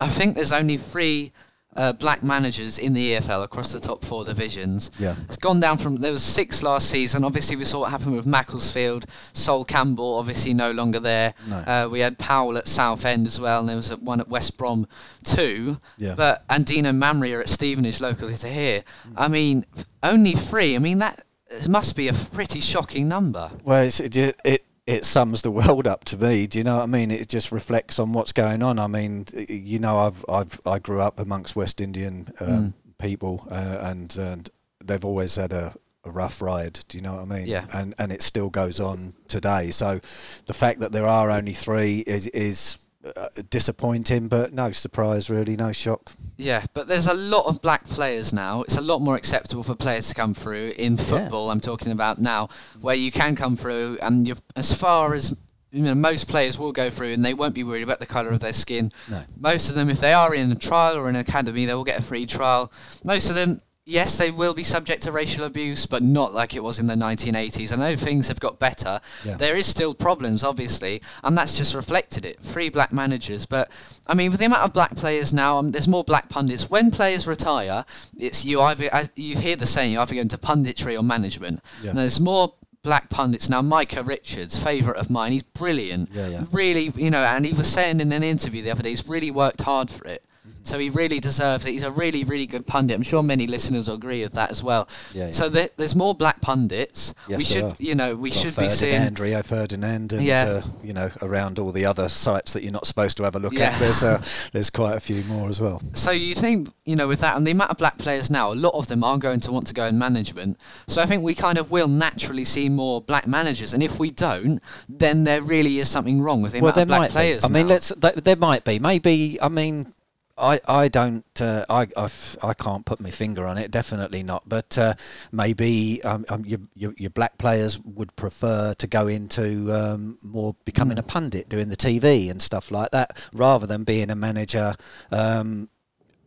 I 0.00 0.08
think 0.08 0.36
there's 0.36 0.52
only 0.52 0.76
three 0.76 1.32
uh, 1.76 1.92
black 1.92 2.22
managers 2.22 2.78
in 2.78 2.92
the 2.92 3.12
EFL 3.12 3.44
across 3.44 3.72
the 3.72 3.80
top 3.80 4.04
four 4.04 4.24
divisions. 4.24 4.90
Yeah. 4.98 5.14
It's 5.24 5.36
gone 5.36 5.60
down 5.60 5.78
from 5.78 5.96
there 5.96 6.12
was 6.12 6.22
six 6.22 6.62
last 6.62 6.88
season. 6.88 7.24
Obviously, 7.24 7.56
we 7.56 7.64
saw 7.64 7.80
what 7.80 7.90
happened 7.90 8.16
with 8.16 8.26
Macclesfield. 8.26 9.06
Sol 9.32 9.64
Campbell, 9.64 10.14
obviously, 10.18 10.54
no 10.54 10.72
longer 10.72 11.00
there. 11.00 11.34
No. 11.48 11.56
Uh, 11.56 11.88
we 11.90 12.00
had 12.00 12.18
Powell 12.18 12.56
at 12.58 12.68
Southend 12.68 13.26
as 13.26 13.40
well, 13.40 13.60
and 13.60 13.68
there 13.68 13.76
was 13.76 13.90
a, 13.90 13.96
one 13.96 14.20
at 14.20 14.28
West 14.28 14.56
Brom 14.56 14.86
too. 15.24 15.80
Yeah. 15.98 16.14
But 16.16 16.44
and 16.48 16.64
Dino 16.64 16.92
Maamria 16.92 17.38
are 17.38 17.40
at 17.40 17.48
Stevenage 17.48 18.00
locally 18.00 18.36
to 18.36 18.48
here. 18.48 18.84
I 19.16 19.28
mean, 19.28 19.64
only 20.02 20.32
three. 20.32 20.76
I 20.76 20.78
mean 20.78 20.98
that 20.98 21.24
must 21.68 21.96
be 21.96 22.08
a 22.08 22.12
pretty 22.12 22.60
shocking 22.60 23.08
number. 23.08 23.50
Well, 23.64 23.82
it's, 23.82 24.00
it, 24.00 24.16
it 24.44 24.64
it 24.86 25.04
sums 25.04 25.42
the 25.42 25.50
world 25.50 25.86
up 25.86 26.04
to 26.04 26.16
me. 26.18 26.46
Do 26.46 26.58
you 26.58 26.64
know 26.64 26.76
what 26.76 26.82
I 26.82 26.86
mean? 26.86 27.10
It 27.10 27.28
just 27.28 27.52
reflects 27.52 27.98
on 27.98 28.12
what's 28.12 28.32
going 28.32 28.62
on. 28.62 28.78
I 28.78 28.86
mean, 28.86 29.24
you 29.48 29.78
know, 29.78 29.98
I've 29.98 30.24
I've 30.28 30.60
I 30.66 30.78
grew 30.78 31.00
up 31.00 31.20
amongst 31.20 31.56
West 31.56 31.80
Indian 31.80 32.28
um, 32.40 32.48
Mm. 32.48 32.72
people, 32.98 33.46
uh, 33.50 33.78
and 33.82 34.14
and 34.16 34.50
they've 34.84 35.04
always 35.04 35.36
had 35.36 35.52
a 35.52 35.74
a 36.06 36.10
rough 36.10 36.42
ride. 36.42 36.78
Do 36.88 36.98
you 36.98 37.02
know 37.02 37.14
what 37.14 37.22
I 37.22 37.24
mean? 37.38 37.46
Yeah. 37.46 37.64
And 37.72 37.94
and 37.98 38.12
it 38.12 38.20
still 38.20 38.50
goes 38.50 38.78
on 38.78 39.14
today. 39.26 39.70
So 39.70 40.00
the 40.46 40.52
fact 40.54 40.80
that 40.80 40.92
there 40.92 41.06
are 41.06 41.30
only 41.30 41.52
three 41.54 42.00
is 42.06 42.26
is 42.26 42.76
uh, 43.16 43.28
disappointing, 43.50 44.28
but 44.28 44.52
no 44.52 44.70
surprise 44.70 45.30
really, 45.30 45.56
no 45.56 45.72
shock. 45.72 46.12
Yeah, 46.36 46.64
but 46.74 46.88
there's 46.88 47.06
a 47.06 47.14
lot 47.14 47.46
of 47.46 47.62
black 47.62 47.84
players 47.84 48.32
now. 48.32 48.62
It's 48.62 48.76
a 48.76 48.82
lot 48.82 49.00
more 49.00 49.16
acceptable 49.16 49.62
for 49.62 49.74
players 49.74 50.08
to 50.08 50.14
come 50.14 50.34
through 50.34 50.72
in 50.76 50.96
football. 50.96 51.50
I'm 51.50 51.60
talking 51.60 51.92
about 51.92 52.18
now, 52.18 52.48
where 52.80 52.96
you 52.96 53.12
can 53.12 53.36
come 53.36 53.56
through, 53.56 53.98
and 54.02 54.26
you're 54.26 54.36
as 54.56 54.74
far 54.74 55.14
as 55.14 55.34
you 55.74 55.82
know, 55.82 55.94
most 55.94 56.28
players 56.28 56.56
will 56.56 56.70
go 56.70 56.88
through, 56.88 57.12
and 57.12 57.24
they 57.24 57.34
won't 57.34 57.54
be 57.54 57.64
worried 57.64 57.82
about 57.82 57.98
the 57.98 58.06
colour 58.06 58.30
of 58.30 58.38
their 58.38 58.52
skin. 58.52 58.92
No. 59.10 59.24
Most 59.36 59.68
of 59.68 59.74
them, 59.74 59.90
if 59.90 59.98
they 59.98 60.12
are 60.12 60.32
in 60.32 60.50
a 60.52 60.54
trial 60.54 60.96
or 60.96 61.08
in 61.08 61.16
an 61.16 61.20
academy, 61.20 61.66
they 61.66 61.74
will 61.74 61.84
get 61.84 61.98
a 61.98 62.02
free 62.02 62.26
trial. 62.26 62.72
Most 63.02 63.28
of 63.28 63.34
them, 63.34 63.60
yes, 63.84 64.16
they 64.16 64.30
will 64.30 64.54
be 64.54 64.64
subject 64.64 65.02
to 65.02 65.12
racial 65.12 65.44
abuse, 65.44 65.86
but 65.86 66.02
not 66.02 66.32
like 66.32 66.54
it 66.54 66.62
was 66.62 66.78
in 66.78 66.86
the 66.86 66.94
1980s. 66.94 67.72
I 67.72 67.76
know 67.76 67.96
things 67.96 68.28
have 68.28 68.40
got 68.40 68.58
better. 68.58 69.00
Yeah. 69.24 69.36
There 69.36 69.56
is 69.56 69.66
still 69.66 69.94
problems, 69.94 70.42
obviously, 70.42 71.02
and 71.22 71.36
that's 71.36 71.56
just 71.56 71.74
reflected 71.74 72.24
it. 72.24 72.40
Three 72.40 72.68
black 72.70 72.92
managers, 72.92 73.46
but 73.46 73.70
I 74.06 74.14
mean, 74.14 74.30
with 74.30 74.40
the 74.40 74.46
amount 74.46 74.64
of 74.64 74.72
black 74.72 74.96
players 74.96 75.32
now, 75.32 75.58
um, 75.58 75.70
there's 75.72 75.88
more 75.88 76.04
black 76.04 76.28
pundits. 76.28 76.70
When 76.70 76.90
players 76.90 77.26
retire, 77.26 77.84
it's 78.18 78.44
you 78.44 78.60
either 78.60 78.88
uh, 78.92 79.06
you 79.16 79.36
hear 79.36 79.56
the 79.56 79.66
saying 79.66 79.92
you 79.92 80.00
either 80.00 80.14
go 80.14 80.20
into 80.20 80.38
punditry 80.38 80.98
or 80.98 81.02
management. 81.02 81.60
Yeah. 81.82 81.90
And 81.90 81.98
there's 81.98 82.20
more 82.20 82.54
black 82.82 83.10
pundits 83.10 83.48
now. 83.48 83.62
Micah 83.62 84.02
Richards, 84.02 84.62
favourite 84.62 84.98
of 84.98 85.10
mine, 85.10 85.32
he's 85.32 85.42
brilliant. 85.42 86.10
Yeah, 86.12 86.28
yeah. 86.28 86.44
Really, 86.52 86.92
you 86.94 87.10
know, 87.10 87.22
and 87.22 87.44
he 87.44 87.52
was 87.52 87.66
saying 87.66 88.00
in 88.00 88.12
an 88.12 88.22
interview 88.22 88.62
the 88.62 88.70
other 88.70 88.82
day, 88.82 88.90
he's 88.90 89.08
really 89.08 89.30
worked 89.30 89.62
hard 89.62 89.90
for 89.90 90.04
it. 90.06 90.24
So 90.64 90.78
he 90.78 90.90
really 90.90 91.20
deserves 91.20 91.64
it. 91.66 91.70
He's 91.72 91.82
a 91.82 91.90
really, 91.90 92.24
really 92.24 92.46
good 92.46 92.66
pundit. 92.66 92.96
I'm 92.96 93.02
sure 93.02 93.22
many 93.22 93.46
listeners 93.46 93.86
will 93.88 93.94
agree 93.96 94.22
with 94.22 94.32
that 94.32 94.50
as 94.50 94.62
well. 94.62 94.88
Yeah, 95.12 95.26
yeah. 95.26 95.30
So 95.32 95.48
there, 95.48 95.68
there's 95.76 95.94
more 95.94 96.14
black 96.14 96.40
pundits. 96.40 97.14
Yes, 97.28 97.38
we 97.38 97.44
should, 97.44 97.64
are. 97.64 97.76
you 97.78 97.94
know, 97.94 98.16
we 98.16 98.30
Well, 98.30 98.38
should 98.38 98.56
be 98.56 98.68
seeing. 98.68 98.92
Ferdinand, 98.94 99.20
Rio 99.20 99.42
Ferdinand, 99.42 100.12
and 100.12 100.22
Yeah. 100.24 100.44
uh, 100.44 100.62
you 100.82 100.92
know 100.92 101.10
around 101.22 101.58
all 101.58 101.70
the 101.70 101.86
other 101.86 102.08
sites 102.08 102.52
that 102.54 102.62
you're 102.62 102.72
not 102.72 102.86
supposed 102.86 103.16
to 103.18 103.22
have 103.24 103.36
a 103.36 103.38
look 103.38 103.52
Yeah. 103.52 103.66
at. 103.70 103.78
There's 103.78 104.02
uh, 104.02 104.22
there's 104.52 104.70
quite 104.70 104.96
a 104.96 105.00
few 105.00 105.22
more 105.24 105.48
as 105.48 105.60
well. 105.60 105.80
So 105.92 106.10
you 106.10 106.34
think, 106.34 106.68
you 106.84 106.96
know, 106.96 107.06
with 107.08 107.20
that 107.20 107.36
and 107.36 107.46
the 107.46 107.50
amount 107.52 107.70
of 107.70 107.76
black 107.78 107.98
players 107.98 108.30
now, 108.30 108.52
a 108.52 108.54
lot 108.54 108.74
of 108.74 108.88
them 108.88 109.04
are 109.04 109.18
going 109.18 109.40
to 109.40 109.52
want 109.52 109.66
to 109.68 109.74
go 109.74 109.84
in 109.86 109.98
management. 109.98 110.58
So 110.86 111.00
I 111.02 111.06
think 111.06 111.22
we 111.22 111.34
kind 111.34 111.58
of 111.58 111.70
will 111.70 111.88
naturally 111.88 112.44
see 112.44 112.68
more 112.68 113.00
black 113.00 113.26
managers. 113.26 113.74
And 113.74 113.82
if 113.82 113.98
we 113.98 114.10
don't, 114.10 114.60
then 114.88 115.24
there 115.24 115.42
really 115.42 115.78
is 115.78 115.88
something 115.88 116.22
wrong 116.22 116.42
with 116.42 116.52
the 116.52 116.58
amount 116.58 116.78
of 116.78 116.88
black 116.88 117.10
players. 117.10 117.42
Be. 117.42 117.46
I 117.46 117.52
mean, 117.52 117.66
now. 117.66 117.72
let's. 117.74 117.92
Th- 118.00 118.14
there 118.14 118.36
might 118.36 118.64
be. 118.64 118.78
Maybe. 118.78 119.38
I 119.40 119.48
mean, 119.48 119.92
I 120.36 120.60
I 120.66 120.88
don't. 120.88 121.24
Uh, 121.40 121.64
I 121.68 121.86
I've, 121.96 122.36
I 122.42 122.54
can't 122.54 122.84
put 122.84 123.00
my 123.00 123.10
finger 123.10 123.46
on 123.46 123.58
it. 123.58 123.70
Definitely 123.70 124.22
not. 124.22 124.48
But 124.48 124.76
uh, 124.76 124.94
maybe 125.32 126.02
um, 126.02 126.24
um, 126.28 126.44
your, 126.44 126.60
your 126.74 126.94
your 126.96 127.10
black 127.10 127.38
players 127.38 127.78
would 127.80 128.14
prefer 128.16 128.74
to 128.74 128.86
go 128.86 129.06
into 129.06 129.72
um, 129.72 130.18
more 130.22 130.56
becoming 130.64 130.98
a 130.98 131.02
Hmm. 131.02 131.08
pundit, 131.08 131.48
doing 131.48 131.68
the 131.68 131.76
TV 131.76 132.30
and 132.30 132.42
stuff 132.42 132.70
like 132.70 132.90
that, 132.90 133.28
rather 133.32 133.66
than 133.66 133.84
being 133.84 134.10
a 134.10 134.16
manager. 134.16 134.74
Um, 135.12 135.68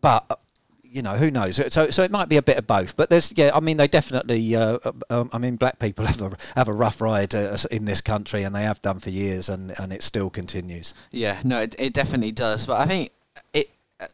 but 0.02 0.40
you 0.84 1.02
know, 1.02 1.16
who 1.16 1.30
knows? 1.30 1.58
So, 1.74 1.90
so 1.90 2.04
it 2.04 2.12
might 2.12 2.30
be 2.30 2.38
a 2.38 2.42
bit 2.42 2.58
of 2.58 2.66
both. 2.66 2.96
But 2.96 3.10
there's, 3.10 3.34
yeah, 3.38 3.52
I 3.54 3.60
mean, 3.60 3.78
they 3.78 3.88
definitely. 3.88 4.56
Uh, 4.56 4.80
um, 5.10 5.30
I 5.34 5.38
mean, 5.38 5.58
black 5.58 5.80
people 5.80 6.06
have 6.08 6.22
a 6.22 6.38
have 6.56 6.68
a 6.68 6.74
rough 6.74 7.02
ride 7.02 7.36
uh, 7.36 7.58
in 7.72 7.86
this 7.86 8.02
country, 8.02 8.44
and 8.44 8.56
they 8.56 8.64
have 8.64 8.82
done 8.82 9.00
for 9.00 9.10
years, 9.10 9.50
and, 9.50 9.74
and 9.80 9.92
it 9.92 10.02
still 10.02 10.30
continues. 10.30 10.94
Yeah, 11.12 11.40
no, 11.44 11.62
it, 11.62 11.76
it 11.78 11.94
definitely 11.94 12.32
does. 12.32 12.66
But 12.66 12.80
I 12.82 12.86
think 12.86 13.10
uh, 13.10 13.14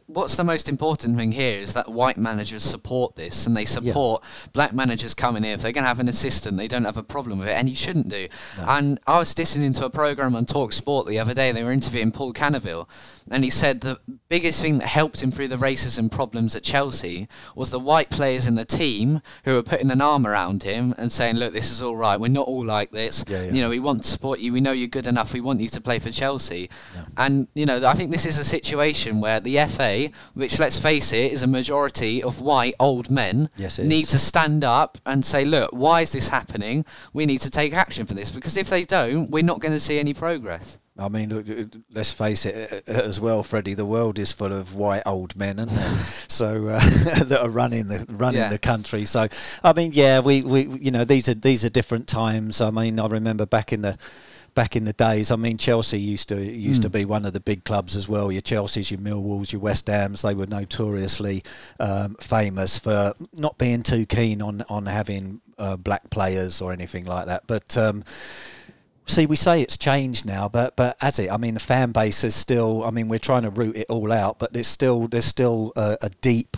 What's 0.06 0.36
the 0.36 0.44
most 0.44 0.70
important 0.70 1.18
thing 1.18 1.32
here 1.32 1.60
is 1.60 1.74
that 1.74 1.90
white 1.90 2.16
managers 2.16 2.62
support 2.62 3.16
this 3.16 3.46
and 3.46 3.54
they 3.54 3.66
support 3.66 4.24
black 4.54 4.72
managers 4.72 5.12
coming 5.12 5.44
in. 5.44 5.50
If 5.50 5.60
they're 5.60 5.72
going 5.72 5.84
to 5.84 5.88
have 5.88 6.00
an 6.00 6.08
assistant, 6.08 6.56
they 6.56 6.68
don't 6.68 6.84
have 6.86 6.96
a 6.96 7.02
problem 7.02 7.38
with 7.38 7.48
it, 7.48 7.52
and 7.52 7.68
you 7.68 7.76
shouldn't 7.76 8.08
do. 8.08 8.26
And 8.60 8.98
I 9.06 9.18
was 9.18 9.36
listening 9.36 9.74
to 9.74 9.84
a 9.84 9.90
program 9.90 10.34
on 10.36 10.46
Talk 10.46 10.72
Sport 10.72 11.06
the 11.06 11.18
other 11.18 11.34
day. 11.34 11.52
They 11.52 11.62
were 11.62 11.70
interviewing 11.70 12.12
Paul 12.12 12.32
Canoville, 12.32 12.88
and 13.30 13.44
he 13.44 13.50
said 13.50 13.82
the 13.82 14.00
biggest 14.30 14.62
thing 14.62 14.78
that 14.78 14.86
helped 14.86 15.22
him 15.22 15.30
through 15.30 15.48
the 15.48 15.56
racism 15.56 16.10
problems 16.10 16.56
at 16.56 16.62
Chelsea 16.62 17.28
was 17.54 17.68
the 17.68 17.78
white 17.78 18.08
players 18.08 18.46
in 18.46 18.54
the 18.54 18.64
team 18.64 19.20
who 19.44 19.52
were 19.52 19.62
putting 19.62 19.90
an 19.90 20.00
arm 20.00 20.26
around 20.26 20.62
him 20.62 20.94
and 20.96 21.12
saying, 21.12 21.36
"Look, 21.36 21.52
this 21.52 21.70
is 21.70 21.82
all 21.82 21.96
right. 21.96 22.18
We're 22.18 22.28
not 22.28 22.48
all 22.48 22.64
like 22.64 22.90
this. 22.90 23.22
Yeah, 23.28 23.42
yeah. 23.42 23.52
You 23.52 23.60
know, 23.60 23.68
we 23.68 23.80
want 23.80 24.02
to 24.02 24.08
support 24.08 24.40
you. 24.40 24.50
We 24.50 24.62
know 24.62 24.72
you're 24.72 24.88
good 24.88 25.06
enough. 25.06 25.34
We 25.34 25.42
want 25.42 25.60
you 25.60 25.68
to 25.68 25.80
play 25.82 25.98
for 25.98 26.10
Chelsea." 26.10 26.70
And 27.18 27.48
you 27.54 27.66
know, 27.66 27.86
I 27.86 27.92
think 27.92 28.12
this 28.12 28.24
is 28.24 28.38
a 28.38 28.44
situation 28.44 29.20
where 29.20 29.40
the 29.40 29.58
FA, 29.74 30.10
which 30.34 30.58
let's 30.58 30.78
face 30.78 31.12
it, 31.12 31.32
is 31.32 31.42
a 31.42 31.46
majority 31.46 32.22
of 32.22 32.40
white 32.40 32.74
old 32.78 33.10
men, 33.10 33.48
Yes, 33.56 33.78
need 33.78 34.06
to 34.08 34.18
stand 34.18 34.64
up 34.64 34.98
and 35.06 35.24
say, 35.24 35.44
"Look, 35.44 35.70
why 35.72 36.02
is 36.02 36.12
this 36.12 36.28
happening? 36.28 36.84
We 37.12 37.26
need 37.26 37.40
to 37.42 37.50
take 37.50 37.74
action 37.74 38.06
for 38.06 38.14
this." 38.14 38.30
Because 38.30 38.56
if 38.56 38.68
they 38.70 38.84
don't, 38.84 39.30
we're 39.30 39.42
not 39.42 39.60
going 39.60 39.72
to 39.74 39.80
see 39.80 39.98
any 39.98 40.14
progress. 40.14 40.78
I 40.96 41.08
mean, 41.08 41.28
look, 41.30 41.50
uh, 41.50 41.64
let's 41.92 42.12
face 42.12 42.46
it 42.46 42.84
uh, 42.86 42.92
uh, 42.92 43.02
as 43.02 43.18
well, 43.18 43.42
Freddie. 43.42 43.74
The 43.74 43.84
world 43.84 44.16
is 44.16 44.30
full 44.30 44.52
of 44.52 44.76
white 44.76 45.02
old 45.04 45.34
men, 45.34 45.58
and 45.58 45.70
so 46.28 46.68
uh, 46.68 46.78
that 47.24 47.40
are 47.42 47.48
running 47.48 47.88
the 47.88 48.06
running 48.12 48.40
Yeah. 48.40 48.48
the 48.50 48.60
country. 48.60 49.04
So, 49.04 49.26
I 49.64 49.72
mean, 49.72 49.90
yeah, 49.92 50.20
we, 50.20 50.42
we 50.42 50.68
you 50.68 50.92
know 50.92 51.04
these 51.04 51.28
are 51.28 51.34
these 51.34 51.64
are 51.64 51.70
different 51.70 52.06
times. 52.06 52.60
I 52.60 52.70
mean, 52.70 53.00
I 53.00 53.08
remember 53.08 53.44
back 53.44 53.72
in 53.72 53.82
the 53.82 53.98
back 54.54 54.76
in 54.76 54.84
the 54.84 54.92
days. 54.92 55.30
I 55.30 55.36
mean, 55.36 55.58
Chelsea 55.58 56.00
used 56.00 56.28
to 56.28 56.40
used 56.40 56.82
to 56.82 56.90
be 56.90 57.04
one 57.04 57.24
of 57.24 57.32
the 57.32 57.40
big 57.40 57.64
clubs 57.64 57.96
as 57.96 58.08
well. 58.08 58.30
Your 58.30 58.42
Chelseas, 58.42 58.90
your 58.90 59.00
Millwalls, 59.00 59.52
your 59.52 59.60
West 59.60 59.86
Hams. 59.88 60.22
They 60.22 60.34
were 60.34 60.46
notoriously 60.46 61.42
um, 61.80 62.14
famous 62.20 62.78
for 62.78 63.14
not 63.32 63.58
being 63.58 63.82
too 63.82 64.06
keen 64.06 64.42
on 64.42 64.64
on 64.68 64.86
having 64.86 65.40
uh, 65.58 65.76
black 65.76 66.10
players 66.10 66.60
or 66.60 66.72
anything 66.72 67.04
like 67.04 67.26
that. 67.26 67.46
But 67.46 67.76
um, 67.76 68.04
See, 69.06 69.26
we 69.26 69.36
say 69.36 69.60
it's 69.60 69.76
changed 69.76 70.24
now, 70.24 70.48
but 70.48 70.76
but 70.76 70.96
as 71.02 71.18
it, 71.18 71.30
I 71.30 71.36
mean, 71.36 71.54
the 71.54 71.60
fan 71.60 71.92
base 71.92 72.24
is 72.24 72.34
still. 72.34 72.82
I 72.84 72.90
mean, 72.90 73.08
we're 73.08 73.18
trying 73.18 73.42
to 73.42 73.50
root 73.50 73.76
it 73.76 73.86
all 73.90 74.10
out, 74.10 74.38
but 74.38 74.54
there's 74.54 74.66
still 74.66 75.08
there's 75.08 75.26
still 75.26 75.72
a, 75.76 75.98
a 76.00 76.08
deep 76.22 76.56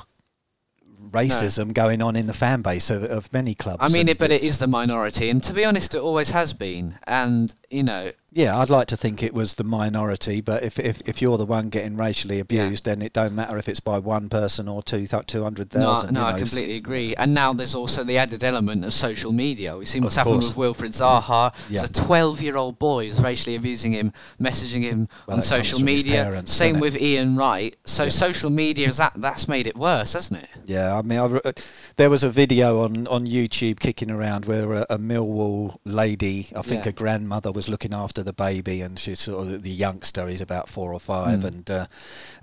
racism 1.11 1.73
going 1.73 2.03
on 2.03 2.17
in 2.17 2.27
the 2.27 2.33
fan 2.33 2.63
base 2.63 2.91
of, 2.91 3.05
of 3.05 3.33
many 3.33 3.55
clubs. 3.55 3.79
I 3.81 3.89
mean, 3.89 4.09
it, 4.09 4.19
but 4.19 4.31
it's- 4.31 4.59
the 4.59 4.67
minority, 4.67 5.29
and 5.31 5.43
to 5.45 5.53
be 5.53 5.65
honest, 5.65 5.95
it 5.95 6.01
always 6.01 6.31
has 6.31 6.53
been. 6.53 6.99
And 7.07 7.55
you 7.71 7.83
know, 7.83 8.13
Yeah, 8.33 8.59
I'd 8.59 8.71
like 8.71 8.89
to 8.89 8.97
think 8.97 9.23
it 9.23 9.33
was 9.33 9.55
the 9.55 9.63
minority, 9.63 10.41
but 10.41 10.65
if 10.65 10.81
if, 10.81 11.01
if 11.09 11.23
you're 11.23 11.39
the 11.39 11.47
one 11.47 11.69
getting 11.69 11.97
racially 11.97 12.41
abused, 12.41 12.85
then 12.85 13.01
it 13.01 13.13
don't 13.13 13.37
matter 13.37 13.57
if 13.57 13.69
it's 13.69 13.79
by 13.79 13.99
one 14.01 14.29
person 14.29 14.69
or 14.69 14.83
two 14.83 15.07
two 15.27 15.45
hundred 15.45 15.73
No, 15.73 15.81
thousand. 15.81 16.15
no, 16.15 16.25
I 16.25 16.37
completely 16.37 16.75
agree. 16.77 17.15
And 17.15 17.33
now 17.35 17.53
there's 17.53 17.75
also 17.75 18.03
the 18.03 18.19
added 18.19 18.43
element 18.43 18.85
of 18.85 18.93
social 18.93 19.31
media. 19.33 19.77
We've 19.79 19.89
seen 19.89 20.03
what's 20.03 20.17
happened 20.17 20.39
with 20.39 20.55
Wilfried 20.57 20.91
Zaha. 21.01 21.55
Yeah. 21.71 21.83
There's 21.87 21.91
a 21.91 22.05
12 22.05 22.43
year 22.43 22.57
old 22.57 22.81
boy 22.81 23.07
who's 23.07 23.23
racially 23.23 23.55
abusing 23.55 23.93
him, 23.93 24.13
messaging 24.41 24.83
him 24.83 25.09
Well, 25.29 25.37
on 25.37 25.43
social 25.45 25.79
media. 25.81 26.25
parents, 26.25 26.53
Same 26.53 26.81
with 26.81 27.01
Ian 27.01 27.37
Wright. 27.37 27.77
So 27.85 28.09
social 28.09 28.51
media 28.51 28.89
is 28.89 28.97
that 28.97 29.13
that's 29.17 29.47
made 29.47 29.69
it 29.69 29.77
worse, 29.77 30.15
hasn't 30.15 30.43
it? 30.43 30.49
Yeah, 30.65 30.99
I 30.99 31.03
mean, 31.03 31.21
I've, 31.21 31.37
uh, 31.37 31.53
there 31.95 32.11
was 32.11 32.25
a 32.25 32.29
video 32.31 32.83
on, 32.83 33.07
on 33.07 33.25
YouTube 33.25 33.79
kicking 33.79 34.11
around 34.11 34.47
where 34.47 34.73
a, 34.73 34.87
a 34.91 34.99
Millwall 34.99 35.77
lady, 35.85 36.49
I 36.57 36.63
think 36.63 36.85
Yeah. 36.85 36.91
a 36.91 36.93
grandmother, 36.93 37.53
was 37.53 37.69
looking 37.69 37.93
after 37.95 38.16
the 38.23 38.33
baby, 38.33 38.81
and 38.83 38.99
she's 38.99 39.21
sort 39.21 39.47
of 39.47 39.63
the 39.63 39.71
youngster. 39.71 40.27
He's 40.27 40.41
about 40.41 40.69
four 40.69 40.93
or 40.93 41.01
five, 41.01 41.41
Mm. 41.41 41.45
and 41.45 41.71
uh, 41.71 41.87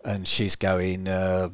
and 0.05 0.27
she's 0.27 0.55
going. 0.55 1.07
Uh, 1.07 1.49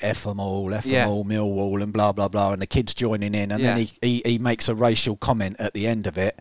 F 0.00 0.22
them 0.22 0.38
all, 0.38 0.72
F 0.72 0.84
them 0.84 0.92
Yeah. 0.92 1.08
all, 1.08 1.24
Millwall, 1.24 1.82
and 1.82 1.92
blah 1.92 2.12
blah 2.12 2.28
blah, 2.28 2.52
and 2.52 2.62
the 2.62 2.68
kid's 2.68 2.94
joining 2.94 3.34
in, 3.34 3.50
and 3.50 3.64
then 3.64 3.78
he, 3.78 3.90
he, 4.00 4.22
he 4.24 4.38
makes 4.38 4.68
a 4.68 4.74
racial 4.76 5.16
comment 5.16 5.56
at 5.58 5.74
the 5.74 5.88
end 5.88 6.06
of 6.06 6.16
it 6.16 6.38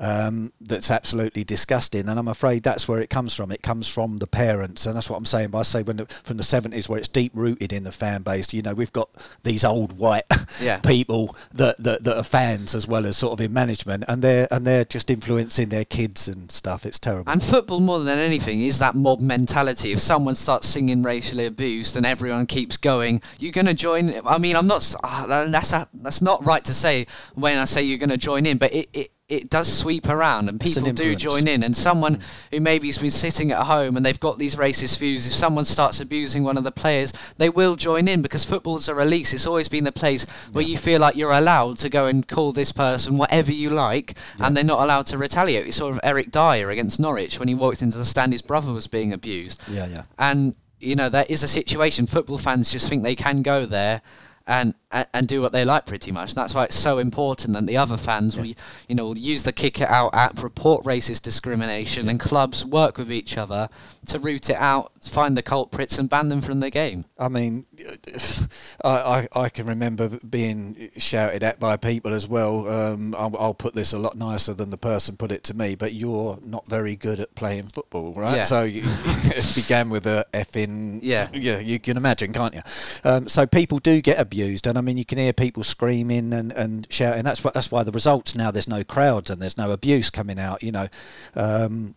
um, 0.00 0.50
that's 0.60 0.90
absolutely 0.90 1.44
disgusting, 1.44 2.08
and 2.08 2.18
I'm 2.18 2.28
afraid 2.28 2.62
that's 2.62 2.88
where 2.88 3.00
it 3.00 3.10
comes 3.10 3.34
from. 3.34 3.52
It 3.52 3.62
comes 3.62 3.86
from 3.86 4.16
the 4.16 4.26
parents, 4.26 4.86
and 4.86 4.96
that's 4.96 5.10
what 5.10 5.18
I'm 5.18 5.26
saying. 5.26 5.50
But 5.50 5.58
I 5.58 5.62
say 5.62 5.82
when 5.82 5.98
the, 5.98 6.06
from 6.06 6.38
the 6.38 6.42
70s, 6.42 6.88
where 6.88 6.98
it's 6.98 7.06
deep 7.08 7.32
rooted 7.34 7.72
in 7.72 7.84
the 7.84 7.92
fan 7.92 8.22
base. 8.22 8.54
You 8.54 8.62
know, 8.62 8.72
we've 8.74 8.92
got 8.92 9.10
these 9.42 9.64
old 9.64 9.98
white 9.98 10.24
Yeah. 10.60 10.78
people 10.78 11.36
that, 11.54 11.76
that 11.78 12.02
that 12.04 12.16
are 12.16 12.24
fans 12.24 12.74
as 12.74 12.88
well 12.88 13.06
as 13.06 13.16
sort 13.16 13.34
of 13.38 13.44
in 13.44 13.52
management, 13.52 14.04
and 14.08 14.22
they're 14.22 14.48
and 14.50 14.66
they're 14.66 14.84
just 14.86 15.10
influencing 15.10 15.68
their 15.68 15.84
kids 15.84 16.28
and 16.28 16.50
stuff. 16.50 16.86
It's 16.86 16.98
terrible. 16.98 17.30
And 17.30 17.42
football, 17.42 17.80
more 17.80 18.00
than 18.00 18.18
anything, 18.18 18.62
is 18.62 18.78
that 18.78 18.94
mob 18.94 19.20
mentality. 19.20 19.92
If 19.92 20.00
someone 20.00 20.34
starts 20.34 20.66
singing 20.66 21.02
racially 21.02 21.44
abused 21.46 21.96
and 21.96 22.06
everyone 22.06 22.46
keeps 22.46 22.76
going, 22.78 23.20
you're 23.38 23.52
going 23.52 23.66
to 23.66 23.74
join. 23.74 24.14
I 24.26 24.38
mean, 24.38 24.56
I'm 24.56 24.66
not. 24.66 24.94
ah, 25.04 25.46
that's 25.48 25.72
a, 25.72 25.86
that's 25.94 26.22
not 26.22 26.44
right 26.44 26.64
to 26.64 26.74
say 26.74 27.06
when 27.34 27.58
I 27.58 27.66
say 27.66 27.82
you're 27.82 27.98
going 27.98 28.10
to 28.10 28.16
join 28.16 28.46
in, 28.46 28.56
but 28.56 28.72
it. 28.72 28.88
it 28.94 29.08
it 29.30 29.48
does 29.48 29.72
sweep 29.72 30.08
around 30.08 30.48
and 30.48 30.60
It's 30.62 30.76
an 30.76 30.84
people 30.84 31.04
do 31.04 31.14
join 31.14 31.46
in. 31.46 31.62
And 31.62 31.76
someone 31.76 32.20
who 32.50 32.60
maybe's 32.60 32.98
been 32.98 33.12
sitting 33.12 33.52
at 33.52 33.62
home 33.62 33.96
and 33.96 34.04
they've 34.04 34.18
got 34.18 34.38
these 34.38 34.56
racist 34.56 34.98
views 34.98 35.24
if 35.26 35.32
someone 35.32 35.64
starts 35.64 36.00
abusing 36.00 36.42
one 36.42 36.58
of 36.58 36.64
the 36.64 36.72
players 36.72 37.12
they 37.38 37.48
will 37.48 37.76
join 37.76 38.08
in 38.08 38.22
because 38.22 38.44
football's 38.44 38.88
a 38.88 38.94
release. 38.94 39.32
It's 39.32 39.46
always 39.46 39.68
been 39.68 39.84
the 39.84 39.92
place 39.92 40.24
where 40.52 40.64
you 40.64 40.76
feel 40.76 41.00
like 41.00 41.14
you're 41.14 41.32
allowed 41.32 41.78
to 41.78 41.88
go 41.88 42.06
and 42.06 42.26
call 42.26 42.52
this 42.52 42.72
person 42.72 43.16
whatever 43.16 43.52
you 43.52 43.70
like 43.70 44.18
and 44.40 44.56
they're 44.56 44.64
not 44.64 44.80
allowed 44.80 45.06
to 45.06 45.18
retaliate. 45.18 45.68
It's 45.68 45.76
sort 45.76 45.94
of 45.94 46.00
Eric 46.02 46.32
Dier 46.32 46.68
against 46.70 46.98
Norwich 46.98 47.38
when 47.38 47.48
he 47.48 47.54
walked 47.54 47.82
into 47.82 47.98
the 47.98 48.04
stand 48.04 48.32
his 48.32 48.42
brother 48.42 48.72
was 48.72 48.88
being 48.88 49.12
abused. 49.12 49.62
Yeah, 49.70 49.86
yeah. 49.86 50.02
and 50.18 50.54
you 50.80 50.96
know 50.96 51.08
there 51.08 51.26
is 51.28 51.42
a 51.42 51.48
situation. 51.48 52.06
Football 52.06 52.38
fans 52.38 52.72
just 52.72 52.88
think 52.88 53.04
they 53.04 53.14
can 53.14 53.42
go 53.42 53.66
there 53.66 54.02
and, 54.46 54.74
and 54.90 55.06
and 55.20 55.28
do 55.28 55.42
what 55.42 55.52
they 55.52 55.64
like 55.64 55.84
pretty 55.84 56.10
much. 56.12 56.30
And 56.30 56.36
that's 56.36 56.54
why 56.54 56.64
it's 56.64 56.76
so 56.76 56.98
important 56.98 57.52
that 57.52 57.66
the 57.66 57.76
other 57.76 57.96
fans 57.96 58.36
will, 58.36 58.46
you 58.46 58.94
know, 58.94 59.08
will 59.08 59.18
use 59.18 59.42
the 59.42 59.52
Kick 59.52 59.80
It 59.80 59.88
Out 59.88 60.14
app, 60.14 60.42
report 60.42 60.84
racist 60.84 61.22
discrimination, 61.22 62.08
and 62.08 62.18
clubs 62.18 62.64
work 62.64 62.96
with 62.98 63.12
each 63.12 63.36
other 63.36 63.68
to 64.06 64.18
root 64.18 64.48
it 64.48 64.56
out, 64.56 64.92
find 65.02 65.36
the 65.36 65.42
culprits, 65.42 65.98
and 65.98 66.08
ban 66.08 66.28
them 66.28 66.40
from 66.40 66.60
the 66.60 66.70
game. 66.70 67.04
I 67.18 67.28
mean, 67.28 67.66
I, 68.84 69.28
I, 69.34 69.40
I 69.40 69.48
can 69.50 69.66
remember 69.66 70.08
being 70.28 70.90
shouted 70.96 71.42
at 71.42 71.60
by 71.60 71.76
people 71.76 72.14
as 72.14 72.26
well. 72.26 72.68
Um, 72.68 73.14
I'll, 73.16 73.36
I'll 73.38 73.54
put 73.54 73.74
this 73.74 73.92
a 73.92 73.98
lot 73.98 74.16
nicer 74.16 74.54
than 74.54 74.70
the 74.70 74.78
person 74.78 75.16
put 75.16 75.32
it 75.32 75.44
to 75.44 75.54
me, 75.54 75.74
but 75.74 75.92
you're 75.92 76.38
not 76.42 76.66
very 76.66 76.96
good 76.96 77.20
at 77.20 77.34
playing 77.34 77.68
football, 77.68 78.14
right? 78.14 78.36
Yeah. 78.36 78.42
So 78.44 78.64
you, 78.64 78.82
it 78.84 79.54
began 79.54 79.90
with 79.90 80.06
a 80.06 80.24
effing. 80.32 81.00
Yeah. 81.02 81.28
Yeah, 81.32 81.58
you 81.58 81.78
can 81.78 81.96
imagine, 81.96 82.32
can't 82.32 82.54
you? 82.54 82.62
Um, 83.04 83.28
so 83.28 83.46
people 83.46 83.78
do 83.78 84.00
get 84.00 84.18
abused, 84.18 84.66
and 84.66 84.78
I 84.80 84.82
mean, 84.82 84.96
you 84.96 85.04
can 85.04 85.18
hear 85.18 85.34
people 85.34 85.62
screaming 85.62 86.32
and, 86.32 86.52
and 86.52 86.86
shouting. 86.90 87.22
That's 87.22 87.44
why 87.44 87.50
that's 87.52 87.70
why 87.70 87.82
the 87.82 87.92
results 87.92 88.34
now. 88.34 88.50
There's 88.50 88.66
no 88.66 88.82
crowds 88.82 89.28
and 89.28 89.40
there's 89.40 89.58
no 89.58 89.72
abuse 89.72 90.08
coming 90.08 90.38
out. 90.40 90.62
You 90.62 90.72
know. 90.72 90.88
Um, 91.34 91.94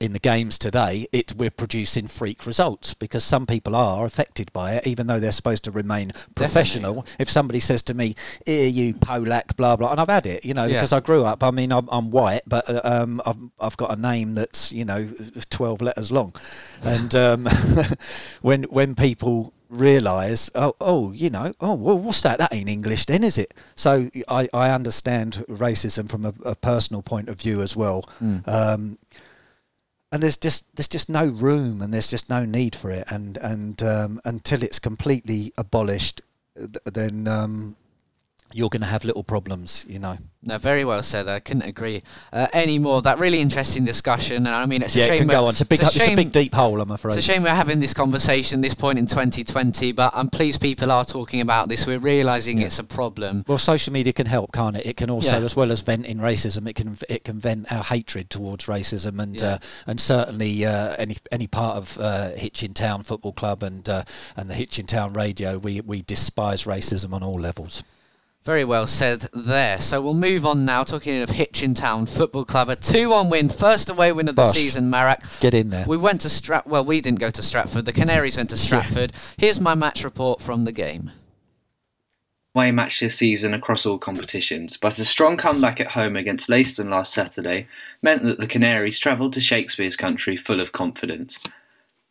in 0.00 0.12
the 0.12 0.18
games 0.18 0.58
today, 0.58 1.06
it 1.12 1.34
we're 1.36 1.50
producing 1.50 2.06
freak 2.06 2.46
results 2.46 2.94
because 2.94 3.24
some 3.24 3.46
people 3.46 3.74
are 3.76 4.04
affected 4.06 4.52
by 4.52 4.74
it, 4.74 4.86
even 4.86 5.06
though 5.06 5.18
they're 5.20 5.32
supposed 5.32 5.64
to 5.64 5.70
remain 5.70 6.12
professional. 6.34 7.06
If 7.18 7.30
somebody 7.30 7.60
says 7.60 7.82
to 7.84 7.94
me, 7.94 8.14
"Here, 8.44 8.68
you 8.68 8.94
Polak," 8.94 9.56
blah 9.56 9.76
blah, 9.76 9.90
and 9.92 10.00
I've 10.00 10.08
had 10.08 10.26
it, 10.26 10.44
you 10.44 10.54
know, 10.54 10.64
Yeah. 10.64 10.74
because 10.78 10.92
I 10.92 11.00
grew 11.00 11.24
up. 11.24 11.42
I 11.42 11.50
mean, 11.50 11.72
I'm, 11.72 11.88
I'm 11.90 12.10
white, 12.10 12.42
but 12.46 12.68
uh, 12.68 12.80
um, 12.84 13.20
I've 13.26 13.36
I've 13.60 13.76
got 13.76 13.96
a 13.96 14.00
name 14.00 14.34
that's 14.34 14.72
you 14.72 14.84
know 14.84 15.08
twelve 15.50 15.80
letters 15.82 16.10
long, 16.10 16.34
and 16.82 17.14
um, 17.14 17.46
when 18.42 18.64
when 18.64 18.94
people 18.94 19.52
realise, 19.68 20.48
oh, 20.54 20.74
oh, 20.80 21.10
you 21.12 21.28
know, 21.28 21.52
oh, 21.60 21.74
well, 21.74 21.98
what's 21.98 22.20
that? 22.22 22.38
That 22.38 22.54
ain't 22.54 22.68
English, 22.68 23.06
then, 23.06 23.24
is 23.24 23.36
it? 23.36 23.52
So 23.74 24.08
I, 24.28 24.48
I 24.54 24.70
understand 24.70 25.44
racism 25.48 26.08
from 26.08 26.24
a, 26.24 26.32
a 26.44 26.54
personal 26.54 27.02
point 27.02 27.28
of 27.28 27.40
view 27.40 27.60
as 27.62 27.76
well. 27.76 28.08
Um, 28.46 28.96
and 30.16 30.22
there's 30.22 30.38
just 30.38 30.74
there's 30.74 30.88
just 30.88 31.10
no 31.10 31.26
room 31.26 31.82
and 31.82 31.92
there's 31.92 32.08
just 32.08 32.30
no 32.30 32.46
need 32.46 32.74
for 32.74 32.90
it. 32.90 33.04
And 33.10 33.36
and 33.36 33.82
um, 33.82 34.18
until 34.24 34.62
it's 34.62 34.78
completely 34.78 35.52
abolished 35.58 36.22
th- 36.56 36.70
then 36.86 37.28
um, 37.28 37.76
you're 38.52 38.68
going 38.70 38.80
to 38.82 38.86
have 38.88 39.04
little 39.04 39.24
problems 39.24 39.84
you 39.88 39.98
know 39.98 40.16
No, 40.42 40.58
very 40.58 40.84
well 40.84 41.02
said. 41.02 41.26
I 41.28 41.40
couldn't 41.40 41.64
agree 41.68 42.02
uh, 42.32 42.46
any 42.52 42.78
more. 42.78 43.02
That 43.02 43.18
really 43.18 43.40
interesting 43.40 43.84
discussion, 43.84 44.46
and 44.46 44.54
I 44.54 44.64
mean, 44.66 44.82
it's 44.82 44.94
a 44.94 45.00
yeah 45.00 45.06
shame. 45.06 45.14
it 45.14 45.18
can 45.18 45.28
go 45.28 45.44
on 45.46 45.50
it's 45.50 45.60
a 45.60 45.66
big 45.66 45.80
it's 45.80 45.96
it's 45.96 46.06
a, 46.06 46.14
big 46.14 46.30
deep 46.30 46.54
hole 46.54 46.80
i'm 46.80 46.92
afraid 46.92 47.16
It's 47.16 47.26
a 47.28 47.32
shame 47.32 47.42
we're 47.42 47.60
having 47.64 47.80
this 47.80 47.92
conversation 47.94 48.60
this 48.60 48.74
point 48.74 48.98
in 48.98 49.06
2020, 49.06 49.92
but 49.92 50.12
I'm 50.14 50.30
pleased 50.30 50.60
people 50.60 50.92
are 50.92 51.04
talking 51.04 51.40
about 51.40 51.68
this. 51.68 51.84
We're 51.86 51.98
realizing 51.98 52.60
it's 52.60 52.78
a 52.78 52.84
problem. 52.84 53.44
well 53.48 53.58
social 53.58 53.92
media 53.92 54.12
can 54.12 54.26
help 54.26 54.52
can't 54.52 54.76
it 54.76 54.86
it 54.86 54.96
can 54.96 55.10
also 55.10 55.38
Yeah. 55.38 55.44
as 55.44 55.56
well 55.56 55.72
as 55.72 55.80
venting 55.80 56.18
racism 56.18 56.68
it 56.68 56.76
can 56.76 56.96
it 57.08 57.24
can 57.24 57.40
vent 57.40 57.66
our 57.72 57.82
hatred 57.82 58.30
towards 58.30 58.66
racism 58.66 59.18
and 59.20 59.34
Yeah. 59.40 59.54
uh, 59.54 59.58
and 59.88 60.00
certainly 60.00 60.64
uh, 60.64 60.94
any 61.04 61.16
any 61.32 61.48
part 61.48 61.74
of 61.76 61.98
uh, 61.98 62.30
Hitchin 62.36 62.72
Town 62.74 63.02
Football 63.02 63.32
Club 63.32 63.62
and 63.64 63.88
uh, 63.88 64.04
and 64.36 64.48
the 64.48 64.54
Hitchin 64.54 64.86
Town 64.86 65.12
Radio 65.12 65.58
we 65.58 65.80
we 65.80 66.02
despise 66.02 66.64
racism 66.76 67.12
on 67.12 67.22
all 67.24 67.40
levels 67.50 67.82
Very 68.46 68.64
well 68.64 68.86
said 68.86 69.22
there. 69.32 69.80
So 69.80 70.00
we'll 70.00 70.14
move 70.14 70.46
on 70.46 70.64
now, 70.64 70.84
talking 70.84 71.20
of 71.20 71.30
Hitchin 71.30 71.74
Town 71.74 72.06
Football 72.06 72.44
Club. 72.44 72.68
A 72.68 72.76
2 72.76 73.08
1 73.08 73.28
win, 73.28 73.48
first 73.48 73.90
away 73.90 74.12
win 74.12 74.28
of 74.28 74.36
the 74.36 74.42
Bosh. 74.42 74.54
season, 74.54 74.88
Marac. 74.88 75.40
get 75.40 75.52
in 75.52 75.70
there 75.70 75.84
We 75.88 75.96
went 75.96 76.20
to 76.20 76.28
Strat. 76.28 76.64
Well, 76.64 76.84
we 76.84 77.00
didn't 77.00 77.18
go 77.18 77.28
to 77.28 77.42
Stratford. 77.42 77.86
The 77.86 77.92
Canaries 77.92 78.36
went 78.36 78.50
to 78.50 78.56
Stratford. 78.56 79.12
Here's 79.36 79.58
my 79.58 79.74
match 79.74 80.04
report 80.04 80.40
from 80.40 80.62
the 80.62 80.70
game. 80.70 81.10
away 82.54 82.70
match 82.70 83.00
this 83.00 83.16
season 83.16 83.52
across 83.52 83.84
all 83.84 83.98
competitions, 83.98 84.76
but 84.76 84.96
a 85.00 85.04
strong 85.04 85.36
comeback 85.36 85.80
at 85.80 85.90
home 85.90 86.14
against 86.14 86.48
Leiston 86.48 86.88
last 86.88 87.12
Saturday 87.12 87.66
meant 88.00 88.22
that 88.22 88.38
the 88.38 88.46
Canaries 88.46 89.00
travelled 89.00 89.32
to 89.32 89.40
Shakespeare's 89.40 89.96
country 89.96 90.36
full 90.36 90.60
of 90.60 90.70
confidence. 90.70 91.40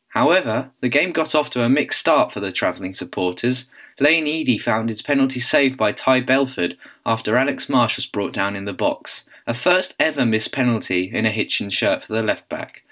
However, 0.09 0.69
the 0.81 0.89
game 0.89 1.13
got 1.13 1.33
off 1.33 1.49
to 1.51 1.63
a 1.63 1.69
mixed 1.69 2.01
start 2.01 2.33
for 2.33 2.41
the 2.41 2.51
travelling 2.51 2.93
supporters. 2.93 3.67
Lane 3.99 4.27
Eady 4.27 4.57
found 4.57 4.89
his 4.89 5.01
penalty 5.01 5.39
saved 5.39 5.77
by 5.77 5.93
Ty 5.93 6.21
Belford 6.21 6.77
after 7.05 7.37
Alex 7.37 7.69
Marsh 7.69 7.95
was 7.95 8.05
brought 8.05 8.33
down 8.33 8.55
in 8.55 8.65
the 8.65 8.73
box, 8.73 9.23
a 9.47 9.53
first 9.53 9.95
ever 9.99 10.25
missed 10.25 10.51
penalty 10.51 11.09
in 11.13 11.25
a 11.25 11.31
Hitchin 11.31 11.69
shirt 11.69 12.03
for 12.03 12.13
the 12.13 12.21
left 12.21 12.49
back. 12.49 12.83